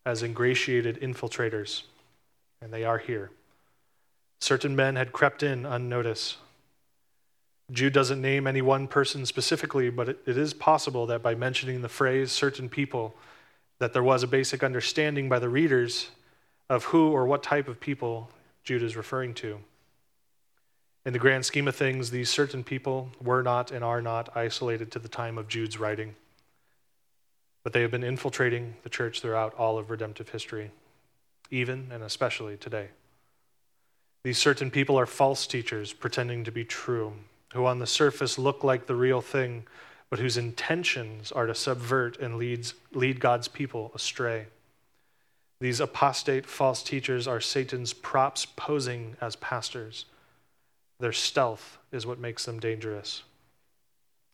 as 0.06 0.24
ingratiated 0.24 1.00
infiltrators, 1.00 1.84
and 2.62 2.74
they 2.74 2.84
are 2.84 2.98
here. 2.98 3.32
Certain 4.40 4.76
men 4.76 4.96
had 4.96 5.14
crept 5.14 5.44
in 5.44 5.66
unnoticed. 5.66 6.38
Jude 7.72 7.94
doesn't 7.94 8.22
name 8.22 8.48
any 8.48 8.62
one 8.62 8.88
person 8.88 9.26
specifically, 9.26 9.90
but 9.90 10.10
it, 10.10 10.20
it 10.26 10.38
is 10.38 10.54
possible 10.54 11.06
that 11.08 11.22
by 11.22 11.36
mentioning 11.36 11.82
the 11.82 11.90
phrase 11.90 12.32
certain 12.32 12.70
people, 12.70 13.16
that 13.80 13.94
there 13.94 14.04
was 14.04 14.24
a 14.24 14.28
basic 14.28 14.64
understanding 14.64 15.30
by 15.30 15.40
the 15.40 15.50
readers 15.50 16.10
of 16.70 16.86
who 16.86 17.12
or 17.12 17.26
what 17.26 17.44
type 17.44 17.68
of 17.68 17.80
people 17.80 18.30
Jude 18.64 18.84
is 18.84 18.96
referring 18.96 19.34
to. 19.36 19.60
In 21.06 21.14
the 21.14 21.20
grand 21.20 21.46
scheme 21.46 21.68
of 21.68 21.76
things, 21.76 22.12
these 22.12 22.30
certain 22.30 22.64
people 22.64 23.10
were 23.22 23.42
not 23.42 23.72
and 23.72 23.84
are 23.84 24.02
not 24.02 24.36
isolated 24.36 24.92
to 24.92 25.00
the 25.00 25.08
time 25.08 25.38
of 25.38 25.48
Jude's 25.48 25.80
writing 25.80 26.16
but 27.64 27.74
they 27.74 27.82
have 27.82 27.92
been 27.92 28.04
infiltrating 28.04 28.76
the 28.84 28.90
church 28.90 29.22
throughout 29.22 29.54
all 29.56 29.78
of 29.78 29.90
redemptive 29.90 30.30
history, 30.30 30.72
even 31.50 31.90
and 31.92 32.04
especially 32.04 32.58
today. 32.58 32.90
These 34.24 34.38
certain 34.38 34.72
people 34.72 35.00
are 35.00 35.06
false 35.06 35.48
teachers 35.48 35.94
pretending 35.94 36.44
to 36.44 36.52
be 36.52 36.64
true, 36.64 37.14
who 37.54 37.66
on 37.66 37.80
the 37.80 37.88
surface 37.88 38.38
look 38.38 38.64
like 38.64 38.88
the 38.88 38.96
real 38.96 39.22
thing, 39.22 39.64
but 40.10 40.20
whose 40.20 40.38
intentions 40.38 41.32
are 41.32 41.46
to 41.46 41.56
subvert 41.56 42.18
and 42.20 42.38
leads, 42.38 42.74
lead 42.94 43.20
God's 43.20 43.48
people 43.48 43.92
astray. 43.94 44.48
These 45.60 45.80
apostate 45.80 46.46
false 46.46 46.82
teachers 46.82 47.28
are 47.28 47.40
Satan's 47.40 47.94
props 47.94 48.46
posing 48.46 49.16
as 49.22 49.36
pastors. 49.36 50.06
Their 51.00 51.14
stealth 51.14 51.78
is 51.92 52.06
what 52.06 52.20
makes 52.20 52.46
them 52.46 52.60
dangerous. 52.60 53.24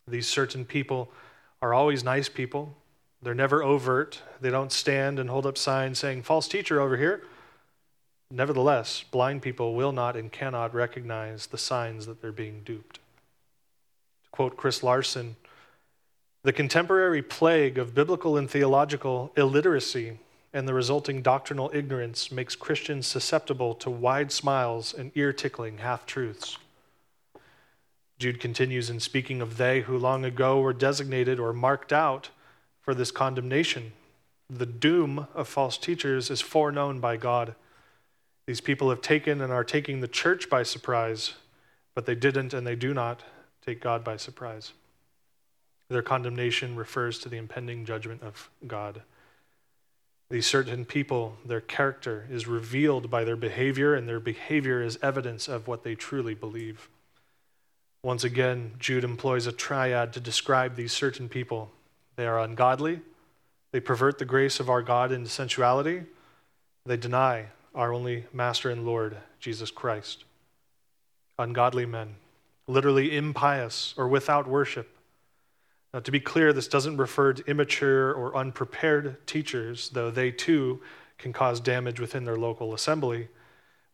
These 0.06 0.26
certain 0.26 0.64
people 0.64 1.10
are 1.60 1.74
always 1.74 2.02
nice 2.02 2.28
people 2.28 2.74
they're 3.22 3.34
never 3.34 3.62
overt. 3.62 4.22
They 4.40 4.50
don't 4.50 4.72
stand 4.72 5.18
and 5.18 5.28
hold 5.28 5.46
up 5.46 5.58
signs 5.58 5.98
saying, 5.98 6.22
false 6.22 6.46
teacher 6.46 6.80
over 6.80 6.96
here. 6.96 7.22
Nevertheless, 8.30 9.04
blind 9.10 9.42
people 9.42 9.74
will 9.74 9.92
not 9.92 10.16
and 10.16 10.30
cannot 10.30 10.74
recognize 10.74 11.46
the 11.46 11.58
signs 11.58 12.06
that 12.06 12.20
they're 12.20 12.30
being 12.30 12.62
duped. 12.62 13.00
Quote 14.30 14.56
Chris 14.56 14.82
Larson, 14.82 15.36
the 16.44 16.52
contemporary 16.52 17.22
plague 17.22 17.78
of 17.78 17.94
biblical 17.94 18.36
and 18.36 18.48
theological 18.48 19.32
illiteracy 19.36 20.18
and 20.52 20.66
the 20.66 20.74
resulting 20.74 21.20
doctrinal 21.20 21.70
ignorance 21.74 22.32
makes 22.32 22.56
Christians 22.56 23.06
susceptible 23.06 23.74
to 23.74 23.90
wide 23.90 24.32
smiles 24.32 24.94
and 24.94 25.12
ear 25.14 25.32
tickling 25.32 25.78
half 25.78 26.06
truths. 26.06 26.56
Jude 28.18 28.40
continues 28.40 28.88
in 28.88 28.98
speaking 28.98 29.40
of 29.40 29.56
they 29.56 29.82
who 29.82 29.98
long 29.98 30.24
ago 30.24 30.60
were 30.60 30.72
designated 30.72 31.38
or 31.38 31.52
marked 31.52 31.92
out 31.92 32.30
for 32.80 32.94
this 32.94 33.10
condemnation. 33.10 33.92
The 34.48 34.66
doom 34.66 35.26
of 35.34 35.48
false 35.48 35.76
teachers 35.76 36.30
is 36.30 36.40
foreknown 36.40 37.00
by 37.00 37.16
God. 37.16 37.54
These 38.46 38.62
people 38.62 38.88
have 38.90 39.02
taken 39.02 39.40
and 39.40 39.52
are 39.52 39.64
taking 39.64 40.00
the 40.00 40.08
church 40.08 40.48
by 40.48 40.62
surprise, 40.62 41.34
but 41.94 42.06
they 42.06 42.14
didn't 42.14 42.54
and 42.54 42.66
they 42.66 42.74
do 42.74 42.94
not 42.94 43.22
take 43.64 43.80
God 43.80 44.04
by 44.04 44.16
surprise. 44.16 44.72
Their 45.88 46.02
condemnation 46.02 46.76
refers 46.76 47.18
to 47.20 47.28
the 47.28 47.38
impending 47.38 47.84
judgment 47.84 48.22
of 48.22 48.50
God. 48.66 49.02
These 50.30 50.46
certain 50.46 50.84
people, 50.84 51.36
their 51.44 51.62
character 51.62 52.26
is 52.30 52.46
revealed 52.46 53.10
by 53.10 53.24
their 53.24 53.36
behavior, 53.36 53.94
and 53.94 54.06
their 54.06 54.20
behavior 54.20 54.82
is 54.82 54.98
evidence 55.02 55.48
of 55.48 55.66
what 55.66 55.84
they 55.84 55.94
truly 55.94 56.34
believe. 56.34 56.90
Once 58.02 58.24
again, 58.24 58.72
Jude 58.78 59.04
employs 59.04 59.46
a 59.46 59.52
triad 59.52 60.12
to 60.12 60.20
describe 60.20 60.76
these 60.76 60.92
certain 60.92 61.28
people 61.28 61.70
they 62.16 62.26
are 62.26 62.40
ungodly. 62.40 63.00
They 63.70 63.78
pervert 63.78 64.18
the 64.18 64.24
grace 64.24 64.58
of 64.58 64.68
our 64.68 64.82
God 64.82 65.12
into 65.12 65.30
sensuality. 65.30 66.02
They 66.84 66.96
deny 66.96 67.46
our 67.76 67.92
only 67.92 68.24
Master 68.32 68.70
and 68.70 68.84
Lord, 68.84 69.16
Jesus 69.38 69.70
Christ. 69.70 70.24
Ungodly 71.38 71.86
men, 71.86 72.16
literally 72.68 73.16
impious 73.16 73.94
or 73.96 74.06
without 74.06 74.46
worship. 74.46 74.96
Now, 75.92 76.00
to 76.00 76.12
be 76.12 76.20
clear, 76.20 76.52
this 76.52 76.68
doesn't 76.68 76.98
refer 76.98 77.32
to 77.32 77.50
immature 77.50 78.12
or 78.12 78.36
unprepared 78.36 79.26
teachers, 79.26 79.88
though 79.90 80.10
they 80.10 80.30
too 80.30 80.80
can 81.16 81.32
cause 81.32 81.58
damage 81.58 81.98
within 81.98 82.24
their 82.24 82.36
local 82.36 82.74
assembly. 82.74 83.28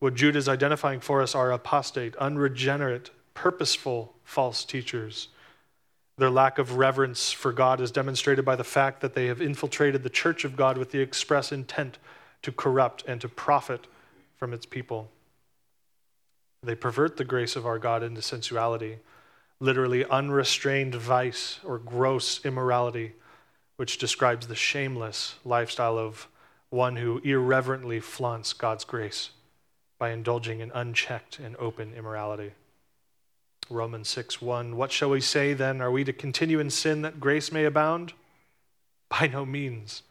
What 0.00 0.14
Jude 0.14 0.36
is 0.36 0.48
identifying 0.48 1.00
for 1.00 1.22
us 1.22 1.34
are 1.34 1.50
apostate, 1.50 2.14
unregenerate, 2.16 3.10
purposeful 3.32 4.14
false 4.24 4.64
teachers 4.64 5.28
their 6.16 6.30
lack 6.30 6.58
of 6.58 6.76
reverence 6.76 7.32
for 7.32 7.52
God 7.52 7.80
is 7.80 7.90
demonstrated 7.90 8.44
by 8.44 8.54
the 8.54 8.64
fact 8.64 9.00
that 9.00 9.14
they 9.14 9.26
have 9.26 9.42
infiltrated 9.42 10.02
the 10.02 10.10
church 10.10 10.44
of 10.44 10.56
God 10.56 10.78
with 10.78 10.92
the 10.92 11.00
express 11.00 11.50
intent 11.50 11.98
to 12.42 12.52
corrupt 12.52 13.04
and 13.08 13.20
to 13.20 13.28
profit 13.28 13.86
from 14.36 14.52
its 14.52 14.64
people. 14.64 15.10
They 16.64 16.74
pervert 16.74 17.16
the 17.16 17.24
grace 17.24 17.56
of 17.56 17.66
our 17.66 17.78
God 17.78 18.02
into 18.02 18.22
sensuality, 18.22 18.98
literally 19.60 20.04
unrestrained 20.06 20.94
vice 20.94 21.60
or 21.62 21.78
gross 21.78 22.44
immorality, 22.44 23.12
which 23.76 23.98
describes 23.98 24.46
the 24.46 24.54
shameless 24.54 25.36
lifestyle 25.44 25.98
of 25.98 26.28
one 26.70 26.96
who 26.96 27.20
irreverently 27.22 28.00
flaunts 28.00 28.52
God's 28.52 28.84
grace 28.84 29.30
by 29.98 30.10
indulging 30.10 30.60
in 30.60 30.70
unchecked 30.72 31.38
and 31.38 31.54
open 31.56 31.94
immorality. 31.94 32.52
Romans 33.70 34.08
6 34.08 34.42
1. 34.42 34.76
What 34.76 34.92
shall 34.92 35.10
we 35.10 35.20
say 35.20 35.54
then? 35.54 35.80
Are 35.80 35.90
we 35.90 36.04
to 36.04 36.12
continue 36.12 36.60
in 36.60 36.70
sin 36.70 37.02
that 37.02 37.20
grace 37.20 37.52
may 37.52 37.64
abound? 37.64 38.12
By 39.08 39.28
no 39.28 39.44
means. 39.44 40.02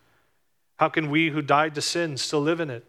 How 0.77 0.89
can 0.89 1.09
we 1.09 1.29
who 1.29 1.41
died 1.41 1.75
to 1.75 1.81
sin 1.81 2.17
still 2.17 2.41
live 2.41 2.59
in 2.59 2.69
it? 2.69 2.85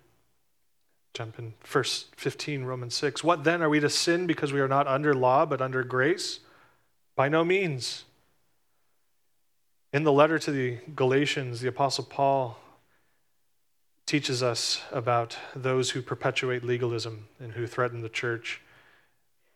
Jump 1.15 1.39
in 1.39 1.55
verse 1.65 2.07
15, 2.17 2.65
Romans 2.65 2.95
6. 2.97 3.23
What 3.23 3.45
then? 3.45 3.63
Are 3.63 3.69
we 3.69 3.79
to 3.79 3.89
sin 3.89 4.27
because 4.27 4.53
we 4.53 4.61
are 4.61 4.69
not 4.69 4.89
under 4.89 5.15
law 5.15 5.47
but 5.47 5.63
under 5.63 5.85
grace? 5.85 6.41
By 7.15 7.29
no 7.29 7.45
means. 7.45 8.05
In 9.93 10.03
the 10.03 10.13
letter 10.13 10.41
to 10.41 10.51
the 10.51 10.79
Galatians, 10.97 11.61
the 11.61 11.69
Apostle 11.69 12.03
Paul 12.03 12.59
teaches 14.07 14.43
us 14.43 14.83
about 14.91 15.39
those 15.55 15.91
who 15.91 16.03
perpetuate 16.03 16.65
legalism 16.65 17.29
and 17.39 17.53
who 17.53 17.69
threaten 17.69 18.03
the 18.03 18.09
church. 18.09 18.61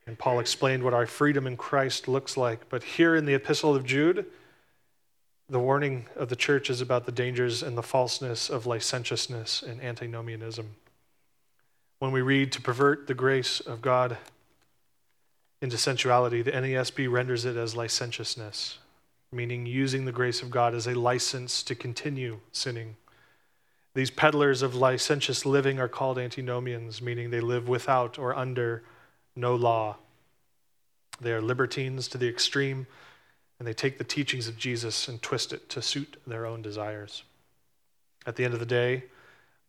And 0.07 0.17
Paul 0.17 0.39
explained 0.39 0.85
what 0.85 0.95
our 0.95 1.07
freedom 1.07 1.45
in 1.45 1.57
Christ 1.57 2.07
looks 2.07 2.37
like. 2.37 2.69
But 2.69 2.85
here 2.85 3.17
in 3.17 3.27
the 3.27 3.35
Epistle 3.35 3.75
of 3.75 3.85
Jude, 3.85 4.27
the 5.49 5.59
warning 5.59 6.07
of 6.15 6.29
the 6.29 6.37
church 6.37 6.71
is 6.71 6.81
about 6.81 7.05
the 7.05 7.13
dangers 7.13 7.65
and 7.65 7.77
the 7.77 7.83
falseness 7.83 8.49
of 8.49 8.65
licentiousness 8.65 9.61
and 9.61 9.83
antinomianism. 9.83 10.77
When 11.99 12.13
we 12.13 12.23
read 12.23 12.53
to 12.53 12.61
pervert 12.61 13.07
the 13.07 13.15
grace 13.15 13.59
of 13.59 13.83
God 13.83 14.19
into 15.61 15.77
sensuality, 15.77 16.43
the 16.43 16.53
NASB 16.53 17.11
renders 17.11 17.45
it 17.45 17.57
as 17.57 17.75
licentiousness, 17.75 18.79
meaning 19.33 19.67
using 19.67 20.05
the 20.05 20.13
grace 20.13 20.41
of 20.41 20.51
God 20.51 20.75
as 20.75 20.87
a 20.87 20.95
license 20.95 21.63
to 21.65 21.75
continue 21.75 22.39
sinning. 22.53 22.97
These 23.95 24.13
peddlers 24.13 24.63
of 24.63 24.77
licentious 24.77 25.45
living 25.45 25.81
are 25.81 25.89
called 25.89 26.19
antinomians, 26.19 27.03
meaning 27.03 27.31
they 27.31 27.41
live 27.41 27.69
without 27.69 28.17
or 28.17 28.33
under 28.37 28.85
no 29.35 29.57
law. 29.57 29.97
They 31.21 31.33
are 31.33 31.41
libertines 31.41 32.07
to 32.09 32.19
the 32.19 32.29
extreme, 32.29 32.87
and 33.59 33.67
they 33.67 33.73
take 33.75 33.99
the 33.99 34.05
teachings 34.05 34.47
of 34.47 34.57
Jesus 34.57 35.09
and 35.09 35.21
twist 35.21 35.53
it 35.53 35.69
to 35.71 35.83
suit 35.83 36.17
their 36.29 36.47
own 36.47 36.63
desires. 36.63 37.25
At 38.25 38.37
the 38.37 38.45
end 38.45 38.55
of 38.55 38.61
the 38.61 38.67
day, 38.67 39.05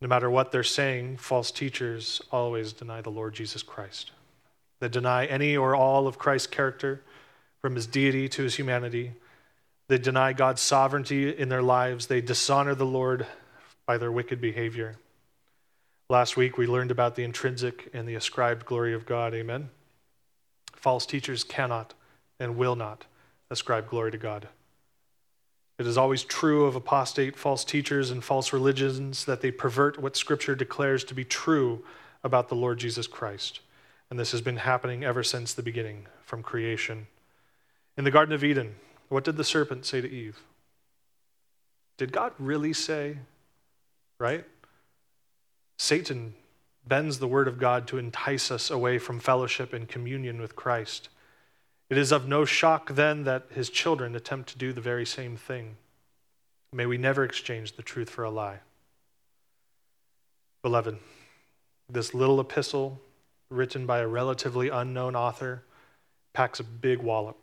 no 0.02 0.08
matter 0.08 0.30
what 0.30 0.52
they're 0.52 0.64
saying, 0.64 1.18
false 1.18 1.52
teachers 1.52 2.22
always 2.32 2.74
deny 2.74 3.02
the 3.02 3.10
Lord 3.10 3.34
Jesus 3.34 3.64
Christ. 3.64 4.12
They 4.80 4.88
deny 4.88 5.26
any 5.26 5.58
or 5.58 5.76
all 5.76 6.08
of 6.08 6.18
Christ's 6.18 6.48
character, 6.48 7.02
from 7.62 7.76
his 7.76 7.88
deity 7.88 8.30
to 8.30 8.44
his 8.44 8.56
humanity. 8.56 9.12
They 9.90 9.98
deny 9.98 10.34
God's 10.34 10.62
sovereignty 10.62 11.30
in 11.30 11.50
their 11.50 11.62
lives. 11.62 12.08
They 12.08 12.22
dishonor 12.22 12.76
the 12.76 12.86
Lord 12.86 13.28
by 13.86 13.98
their 13.98 14.12
wicked 14.12 14.40
behavior. 14.40 14.96
Last 16.10 16.38
week, 16.38 16.58
we 16.58 16.68
learned 16.68 16.92
about 16.92 17.16
the 17.16 17.24
intrinsic 17.24 17.90
and 17.94 18.08
the 18.08 18.16
ascribed 18.16 18.66
glory 18.66 18.94
of 18.94 19.06
God. 19.06 19.34
Amen. 19.34 19.70
False 20.74 21.06
teachers 21.06 21.44
cannot 21.44 21.94
and 22.40 22.56
will 22.56 22.76
not 22.76 23.06
ascribe 23.52 23.90
glory 23.90 24.12
to 24.12 24.18
God. 24.18 24.48
It 25.80 25.88
is 25.88 25.98
always 25.98 26.26
true 26.26 26.66
of 26.66 26.76
apostate 26.76 27.38
false 27.38 27.64
teachers 27.64 28.12
and 28.12 28.22
false 28.22 28.52
religions 28.52 29.24
that 29.24 29.40
they 29.40 29.50
pervert 29.50 29.98
what 29.98 30.18
Scripture 30.18 30.54
declares 30.54 31.06
to 31.06 31.14
be 31.14 31.24
true 31.24 31.86
about 32.22 32.50
the 32.50 32.56
Lord 32.56 32.80
Jesus 32.80 33.08
Christ. 33.08 33.62
And 34.10 34.20
this 34.20 34.32
has 34.32 34.42
been 34.42 34.58
happening 34.58 35.06
ever 35.06 35.24
since 35.24 35.54
the 35.54 35.64
beginning, 35.64 36.08
from 36.22 36.44
creation. 36.44 37.08
In 37.96 38.04
the 38.04 38.12
Garden 38.12 38.36
of 38.36 38.44
Eden, 38.44 38.76
what 39.08 39.24
did 39.24 39.38
the 39.38 39.44
serpent 39.46 39.86
say 39.86 40.02
to 40.02 40.10
Eve? 40.10 40.40
Did 41.98 42.12
God 42.12 42.34
really 42.38 42.74
say, 42.74 43.20
right? 44.20 44.44
Satan 45.78 46.34
bends 46.86 47.20
the 47.20 47.28
word 47.28 47.48
of 47.48 47.58
God 47.58 47.88
to 47.88 47.98
entice 47.98 48.52
us 48.52 48.70
away 48.70 48.98
from 48.98 49.22
fellowship 49.22 49.72
and 49.72 49.88
communion 49.88 50.42
with 50.42 50.58
Christ. 50.58 51.08
It 51.90 51.98
is 51.98 52.12
of 52.12 52.28
no 52.28 52.46
shock 52.46 52.92
then 52.92 53.24
that 53.24 53.48
his 53.50 53.70
children 53.70 54.16
attempt 54.16 54.50
to 54.50 54.58
do 54.58 54.72
the 54.72 54.82
very 54.82 55.06
same 55.06 55.36
thing. 55.36 55.78
May 56.72 56.86
we 56.86 56.98
never 56.98 57.24
exchange 57.24 57.76
the 57.76 57.82
truth 57.82 58.10
for 58.10 58.24
a 58.24 58.30
lie. 58.30 58.60
Beloved, 60.62 61.00
this 61.90 62.14
little 62.14 62.40
epistle, 62.40 63.00
written 63.50 63.88
by 63.88 64.00
a 64.00 64.08
relatively 64.08 64.70
unknown 64.70 65.16
author, 65.16 65.64
packs 66.34 66.60
a 66.60 66.64
big 66.64 67.00
wallop. 67.00 67.38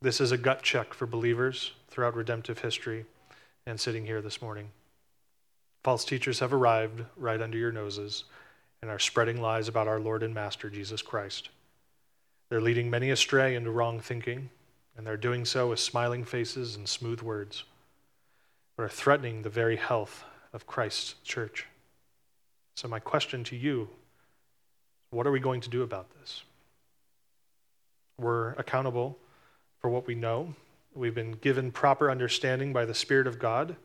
This 0.00 0.20
is 0.20 0.32
a 0.32 0.38
gut 0.38 0.62
check 0.62 0.92
for 0.92 1.06
believers 1.06 1.72
throughout 1.88 2.16
redemptive 2.16 2.58
history 2.58 3.04
and 3.64 3.78
sitting 3.78 4.06
here 4.06 4.20
this 4.20 4.42
morning. 4.42 4.70
False 5.84 6.04
teachers 6.04 6.40
have 6.40 6.52
arrived 6.52 7.04
right 7.16 7.40
under 7.40 7.58
your 7.58 7.70
noses 7.70 8.24
and 8.80 8.90
are 8.90 8.98
spreading 8.98 9.40
lies 9.40 9.68
about 9.68 9.86
our 9.86 10.00
Lord 10.00 10.24
and 10.24 10.34
Master 10.34 10.68
Jesus 10.68 11.02
Christ. 11.02 11.50
They're 12.52 12.60
leading 12.60 12.90
many 12.90 13.08
astray 13.08 13.54
into 13.54 13.70
wrong 13.70 13.98
thinking, 13.98 14.50
and 14.94 15.06
they're 15.06 15.16
doing 15.16 15.46
so 15.46 15.70
with 15.70 15.80
smiling 15.80 16.22
faces 16.22 16.76
and 16.76 16.86
smooth 16.86 17.22
words, 17.22 17.64
but 18.76 18.82
are 18.82 18.90
threatening 18.90 19.40
the 19.40 19.48
very 19.48 19.76
health 19.76 20.22
of 20.52 20.66
Christ's 20.66 21.14
church. 21.24 21.66
So, 22.76 22.88
my 22.88 22.98
question 22.98 23.42
to 23.44 23.56
you 23.56 23.88
what 25.08 25.26
are 25.26 25.32
we 25.32 25.40
going 25.40 25.62
to 25.62 25.70
do 25.70 25.80
about 25.80 26.10
this? 26.20 26.42
We're 28.18 28.50
accountable 28.50 29.16
for 29.78 29.88
what 29.88 30.06
we 30.06 30.14
know. 30.14 30.54
We've 30.94 31.14
been 31.14 31.32
given 31.32 31.72
proper 31.72 32.10
understanding 32.10 32.74
by 32.74 32.84
the 32.84 32.92
Spirit 32.92 33.26
of 33.26 33.38
God. 33.38 33.76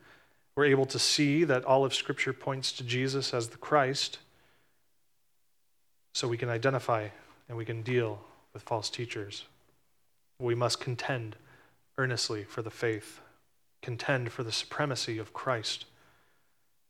We're 0.57 0.65
able 0.65 0.87
to 0.87 0.99
see 0.99 1.45
that 1.45 1.63
all 1.63 1.85
of 1.85 1.95
Scripture 1.95 2.33
points 2.33 2.73
to 2.73 2.83
Jesus 2.83 3.33
as 3.33 3.47
the 3.47 3.57
Christ, 3.57 4.19
so 6.13 6.27
we 6.27 6.37
can 6.37 6.49
identify 6.49 7.07
and 7.47 7.57
we 7.57 7.63
can 7.63 7.81
deal 7.81 8.19
with 8.57 8.63
false 8.63 8.89
teachers. 8.89 9.45
We 10.39 10.55
must 10.55 10.79
contend 10.79 11.35
earnestly 11.95 12.43
for 12.43 12.63
the 12.63 12.71
faith, 12.71 13.21
contend 13.83 14.31
for 14.31 14.41
the 14.41 14.51
supremacy 14.51 15.19
of 15.19 15.31
Christ. 15.31 15.85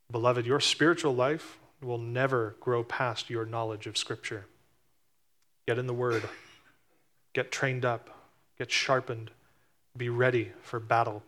Beloved, 0.10 0.46
your 0.46 0.62
spiritual 0.62 1.14
life 1.14 1.58
will 1.82 1.98
never 1.98 2.56
grow 2.62 2.86
past 2.86 3.30
your 3.30 3.46
knowledge 3.46 3.86
of 3.86 3.98
Scripture. 3.98 4.46
Get 5.68 5.78
in 5.78 5.88
the 5.88 5.94
Word, 5.94 6.24
get 7.34 7.52
trained 7.52 7.84
up, 7.84 8.18
get 8.58 8.72
sharpened, 8.72 9.32
be 9.98 10.08
ready 10.08 10.54
for 10.62 10.80
battle. 10.80 11.22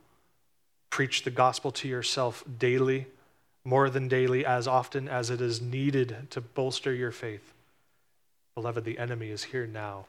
Preach 0.89 1.23
the 1.23 1.31
gospel 1.31 1.69
to 1.73 1.89
yourself 1.89 2.45
daily, 2.57 3.07
more 3.65 3.89
than 3.89 4.07
daily, 4.07 4.45
as 4.45 4.69
often 4.69 5.09
as 5.09 5.29
it 5.29 5.41
is 5.41 5.61
needed 5.61 6.27
to 6.29 6.39
bolster 6.39 6.93
your 6.93 7.11
faith. 7.11 7.51
Beloved, 8.55 8.85
the 8.85 8.99
enemy 8.99 9.31
is 9.31 9.43
here 9.43 9.67
now. 9.67 10.05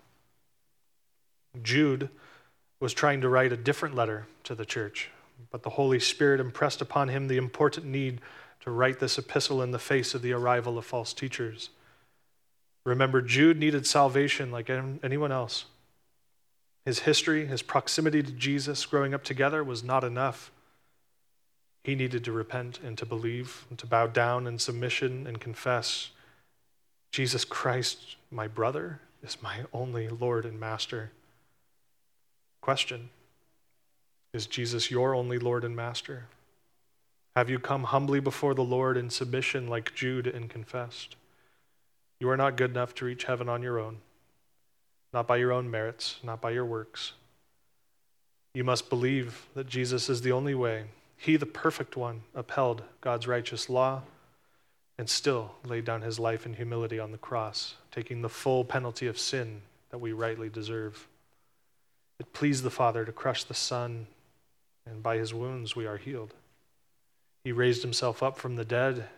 Jude 1.63 2.09
was 2.79 2.95
trying 2.95 3.21
to 3.21 3.29
write 3.29 3.53
a 3.53 3.57
different 3.57 3.95
letter 3.95 4.27
to 4.45 4.55
the 4.55 4.65
church, 4.65 5.11
but 5.51 5.63
the 5.63 5.71
Holy 5.71 6.01
Spirit 6.01 6.41
impressed 6.41 6.81
upon 6.81 7.09
him 7.09 7.29
the 7.29 7.37
important 7.37 7.87
need 7.87 8.21
to 8.61 8.71
write 8.71 9.01
this 9.01 9.19
epistle 9.19 9.63
in 9.63 9.71
the 9.71 9.79
face 9.79 10.15
of 10.15 10.23
the 10.23 10.33
arrival 10.33 10.79
of 10.79 10.87
false 10.87 11.13
teachers. 11.13 11.71
Remember, 12.85 13.21
Jude 13.21 13.59
needed 13.59 13.87
salvation 13.87 14.51
like 14.51 14.71
anyone 14.71 15.33
else. 15.33 15.67
His 16.85 17.01
history, 17.01 17.47
his 17.47 17.63
proximity 17.63 18.23
to 18.23 18.33
Jesus 18.33 18.87
growing 18.87 19.13
up 19.13 19.23
together 19.23 19.63
was 19.63 19.85
not 19.85 20.03
enough. 20.03 20.51
He 21.85 21.95
needed 21.95 22.25
to 22.25 22.33
repent 22.33 22.81
and 22.83 22.97
to 22.99 23.07
believe 23.07 23.67
and 23.69 23.79
to 23.79 23.87
bow 23.87 24.07
down 24.07 24.47
in 24.47 24.59
submission 24.59 25.27
and 25.27 25.41
confess 25.41 26.11
Jesus 27.13 27.45
Christ, 27.45 28.17
my 28.31 28.47
brother, 28.47 29.01
is 29.23 29.43
my 29.43 29.65
only 29.73 30.09
Lord 30.09 30.45
and 30.45 30.61
Master. 30.61 31.11
Question 32.61 33.11
Is 34.33 34.47
Jesus 34.47 34.91
your 34.91 35.15
only 35.15 35.39
Lord 35.39 35.65
and 35.65 35.75
Master? 35.75 36.27
Have 37.37 37.49
you 37.49 37.59
come 37.59 37.85
humbly 37.85 38.21
before 38.21 38.55
the 38.55 38.65
Lord 38.65 38.97
in 38.97 39.09
submission 39.09 39.69
like 39.69 39.95
Jude 39.95 40.27
and 40.27 40.51
confessed? 40.51 41.17
You 42.19 42.29
are 42.29 42.37
not 42.37 42.57
good 42.57 42.71
enough 42.71 42.95
to 42.97 43.05
reach 43.05 43.25
heaven 43.25 43.49
on 43.49 43.63
your 43.63 43.79
own, 43.79 43.99
not 45.13 45.27
by 45.27 45.37
your 45.37 45.53
own 45.53 45.71
merits, 45.71 46.19
not 46.23 46.41
by 46.41 46.51
your 46.51 46.67
works. 46.67 47.13
You 48.53 48.65
must 48.65 48.91
believe 48.91 49.47
that 49.55 49.69
Jesus 49.69 50.09
is 50.09 50.23
the 50.23 50.33
only 50.33 50.55
way. 50.55 50.87
He, 51.17 51.37
the 51.37 51.47
perfect 51.47 51.97
one, 51.97 52.23
upheld 52.35 52.83
God's 53.01 53.29
righteous 53.29 53.71
law 53.71 54.03
and 54.99 55.09
still 55.09 55.53
laid 55.65 55.85
down 55.85 56.03
his 56.03 56.19
life 56.19 56.45
in 56.45 56.55
humility 56.55 56.99
on 56.99 57.13
the 57.13 57.19
cross, 57.19 57.77
taking 57.91 58.21
the 58.21 58.29
full 58.29 58.65
penalty 58.65 59.07
of 59.07 59.19
sin 59.19 59.63
that 59.91 59.99
we 59.99 60.13
rightly 60.13 60.49
deserve. 60.49 61.07
It 62.21 62.35
pleased 62.35 62.65
the 62.65 62.71
Father 62.71 63.07
to 63.07 63.13
crush 63.13 63.45
the 63.45 63.55
Son, 63.55 64.07
and 64.85 65.03
by 65.03 65.17
his 65.17 65.33
wounds 65.33 65.75
we 65.75 65.87
are 65.87 65.97
healed. 65.97 66.35
He 67.45 67.51
raised 67.51 67.81
himself 67.81 68.23
up 68.23 68.37
from 68.37 68.57
the 68.57 68.65
dead. 68.65 69.09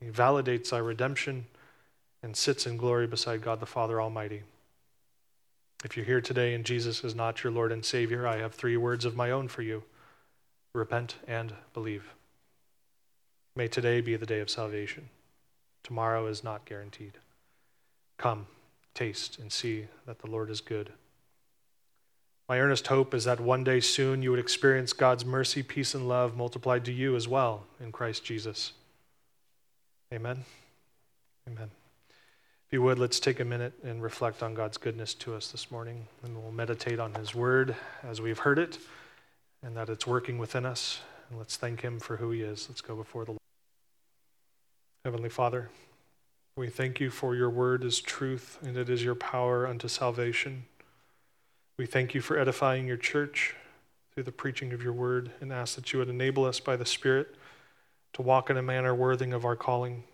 He 0.00 0.06
validates 0.06 0.72
our 0.72 0.82
redemption 0.82 1.46
and 2.22 2.34
sits 2.34 2.66
in 2.66 2.78
glory 2.78 3.06
beside 3.06 3.42
God 3.42 3.60
the 3.60 3.66
Father 3.66 4.00
Almighty. 4.00 4.42
If 5.84 5.98
you're 5.98 6.06
here 6.06 6.22
today 6.22 6.54
and 6.54 6.64
Jesus 6.64 7.04
is 7.04 7.14
not 7.14 7.44
your 7.44 7.52
Lord 7.52 7.72
and 7.72 7.84
Savior, 7.84 8.26
I 8.26 8.38
have 8.38 8.54
three 8.54 8.78
words 8.78 9.04
of 9.04 9.14
my 9.14 9.30
own 9.30 9.48
for 9.48 9.60
you 9.60 9.82
repent 10.72 11.16
and 11.26 11.52
believe. 11.74 12.14
May 13.54 13.68
today 13.68 14.00
be 14.00 14.16
the 14.16 14.26
day 14.26 14.40
of 14.40 14.48
salvation. 14.48 15.10
Tomorrow 15.82 16.26
is 16.26 16.42
not 16.42 16.64
guaranteed. 16.64 17.18
Come, 18.16 18.46
taste, 18.94 19.38
and 19.38 19.52
see 19.52 19.88
that 20.06 20.20
the 20.20 20.30
Lord 20.30 20.50
is 20.50 20.62
good. 20.62 20.92
My 22.48 22.60
earnest 22.60 22.86
hope 22.86 23.12
is 23.12 23.24
that 23.24 23.40
one 23.40 23.64
day 23.64 23.80
soon 23.80 24.22
you 24.22 24.30
would 24.30 24.38
experience 24.38 24.92
God's 24.92 25.24
mercy, 25.24 25.62
peace, 25.62 25.94
and 25.94 26.08
love 26.08 26.36
multiplied 26.36 26.84
to 26.84 26.92
you 26.92 27.16
as 27.16 27.26
well 27.26 27.64
in 27.80 27.90
Christ 27.90 28.24
Jesus. 28.24 28.72
Amen. 30.14 30.44
Amen. 31.48 31.70
If 32.66 32.72
you 32.72 32.82
would, 32.82 32.98
let's 32.98 33.18
take 33.18 33.40
a 33.40 33.44
minute 33.44 33.72
and 33.82 34.02
reflect 34.02 34.42
on 34.42 34.54
God's 34.54 34.76
goodness 34.76 35.14
to 35.14 35.34
us 35.34 35.48
this 35.48 35.70
morning, 35.70 36.06
and 36.22 36.40
we'll 36.40 36.52
meditate 36.52 37.00
on 37.00 37.14
His 37.14 37.34
word 37.34 37.74
as 38.04 38.20
we've 38.20 38.38
heard 38.38 38.58
it 38.58 38.78
and 39.62 39.76
that 39.76 39.88
it's 39.88 40.06
working 40.06 40.38
within 40.38 40.64
us. 40.64 41.00
And 41.28 41.38
let's 41.38 41.56
thank 41.56 41.80
Him 41.80 41.98
for 41.98 42.16
who 42.16 42.30
He 42.30 42.42
is. 42.42 42.68
Let's 42.68 42.80
go 42.80 42.94
before 42.94 43.24
the 43.24 43.32
Lord. 43.32 43.40
Heavenly 45.04 45.28
Father, 45.28 45.70
we 46.56 46.68
thank 46.68 47.00
you 47.00 47.10
for 47.10 47.34
your 47.34 47.50
word 47.50 47.84
is 47.84 48.00
truth, 48.00 48.58
and 48.62 48.76
it 48.76 48.88
is 48.88 49.02
your 49.02 49.14
power 49.16 49.66
unto 49.66 49.88
salvation. 49.88 50.64
We 51.78 51.86
thank 51.86 52.14
you 52.14 52.20
for 52.20 52.38
edifying 52.38 52.86
your 52.86 52.96
church 52.96 53.54
through 54.14 54.24
the 54.24 54.32
preaching 54.32 54.72
of 54.72 54.82
your 54.82 54.94
word 54.94 55.30
and 55.40 55.52
ask 55.52 55.74
that 55.76 55.92
you 55.92 55.98
would 55.98 56.08
enable 56.08 56.46
us 56.46 56.58
by 56.58 56.74
the 56.76 56.86
Spirit 56.86 57.34
to 58.14 58.22
walk 58.22 58.48
in 58.48 58.56
a 58.56 58.62
manner 58.62 58.94
worthy 58.94 59.30
of 59.30 59.44
our 59.44 59.56
calling. 59.56 60.04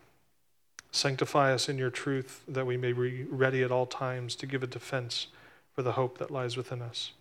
Sanctify 0.90 1.52
us 1.52 1.68
in 1.68 1.78
your 1.78 1.90
truth 1.90 2.42
that 2.48 2.66
we 2.66 2.76
may 2.76 2.92
be 2.92 3.22
ready 3.24 3.62
at 3.62 3.70
all 3.70 3.86
times 3.86 4.34
to 4.36 4.46
give 4.46 4.62
a 4.62 4.66
defense 4.66 5.28
for 5.72 5.82
the 5.82 5.92
hope 5.92 6.18
that 6.18 6.32
lies 6.32 6.56
within 6.56 6.82
us. 6.82 7.12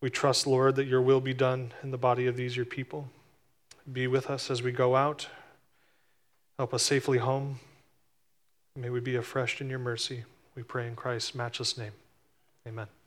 We 0.00 0.10
trust, 0.10 0.46
Lord, 0.46 0.76
that 0.76 0.86
your 0.86 1.02
will 1.02 1.20
be 1.20 1.34
done 1.34 1.72
in 1.82 1.90
the 1.90 1.98
body 1.98 2.26
of 2.26 2.36
these 2.36 2.56
your 2.56 2.64
people. 2.64 3.08
Be 3.92 4.06
with 4.06 4.30
us 4.30 4.50
as 4.50 4.62
we 4.62 4.70
go 4.70 4.94
out. 4.94 5.28
Help 6.56 6.72
us 6.72 6.84
safely 6.84 7.18
home. 7.18 7.58
May 8.76 8.90
we 8.90 9.00
be 9.00 9.16
refreshed 9.16 9.60
in 9.60 9.68
your 9.68 9.78
mercy. 9.78 10.24
We 10.54 10.62
pray 10.62 10.86
in 10.86 10.94
Christ's 10.94 11.34
matchless 11.34 11.76
name. 11.76 11.92
Amen. 12.66 12.99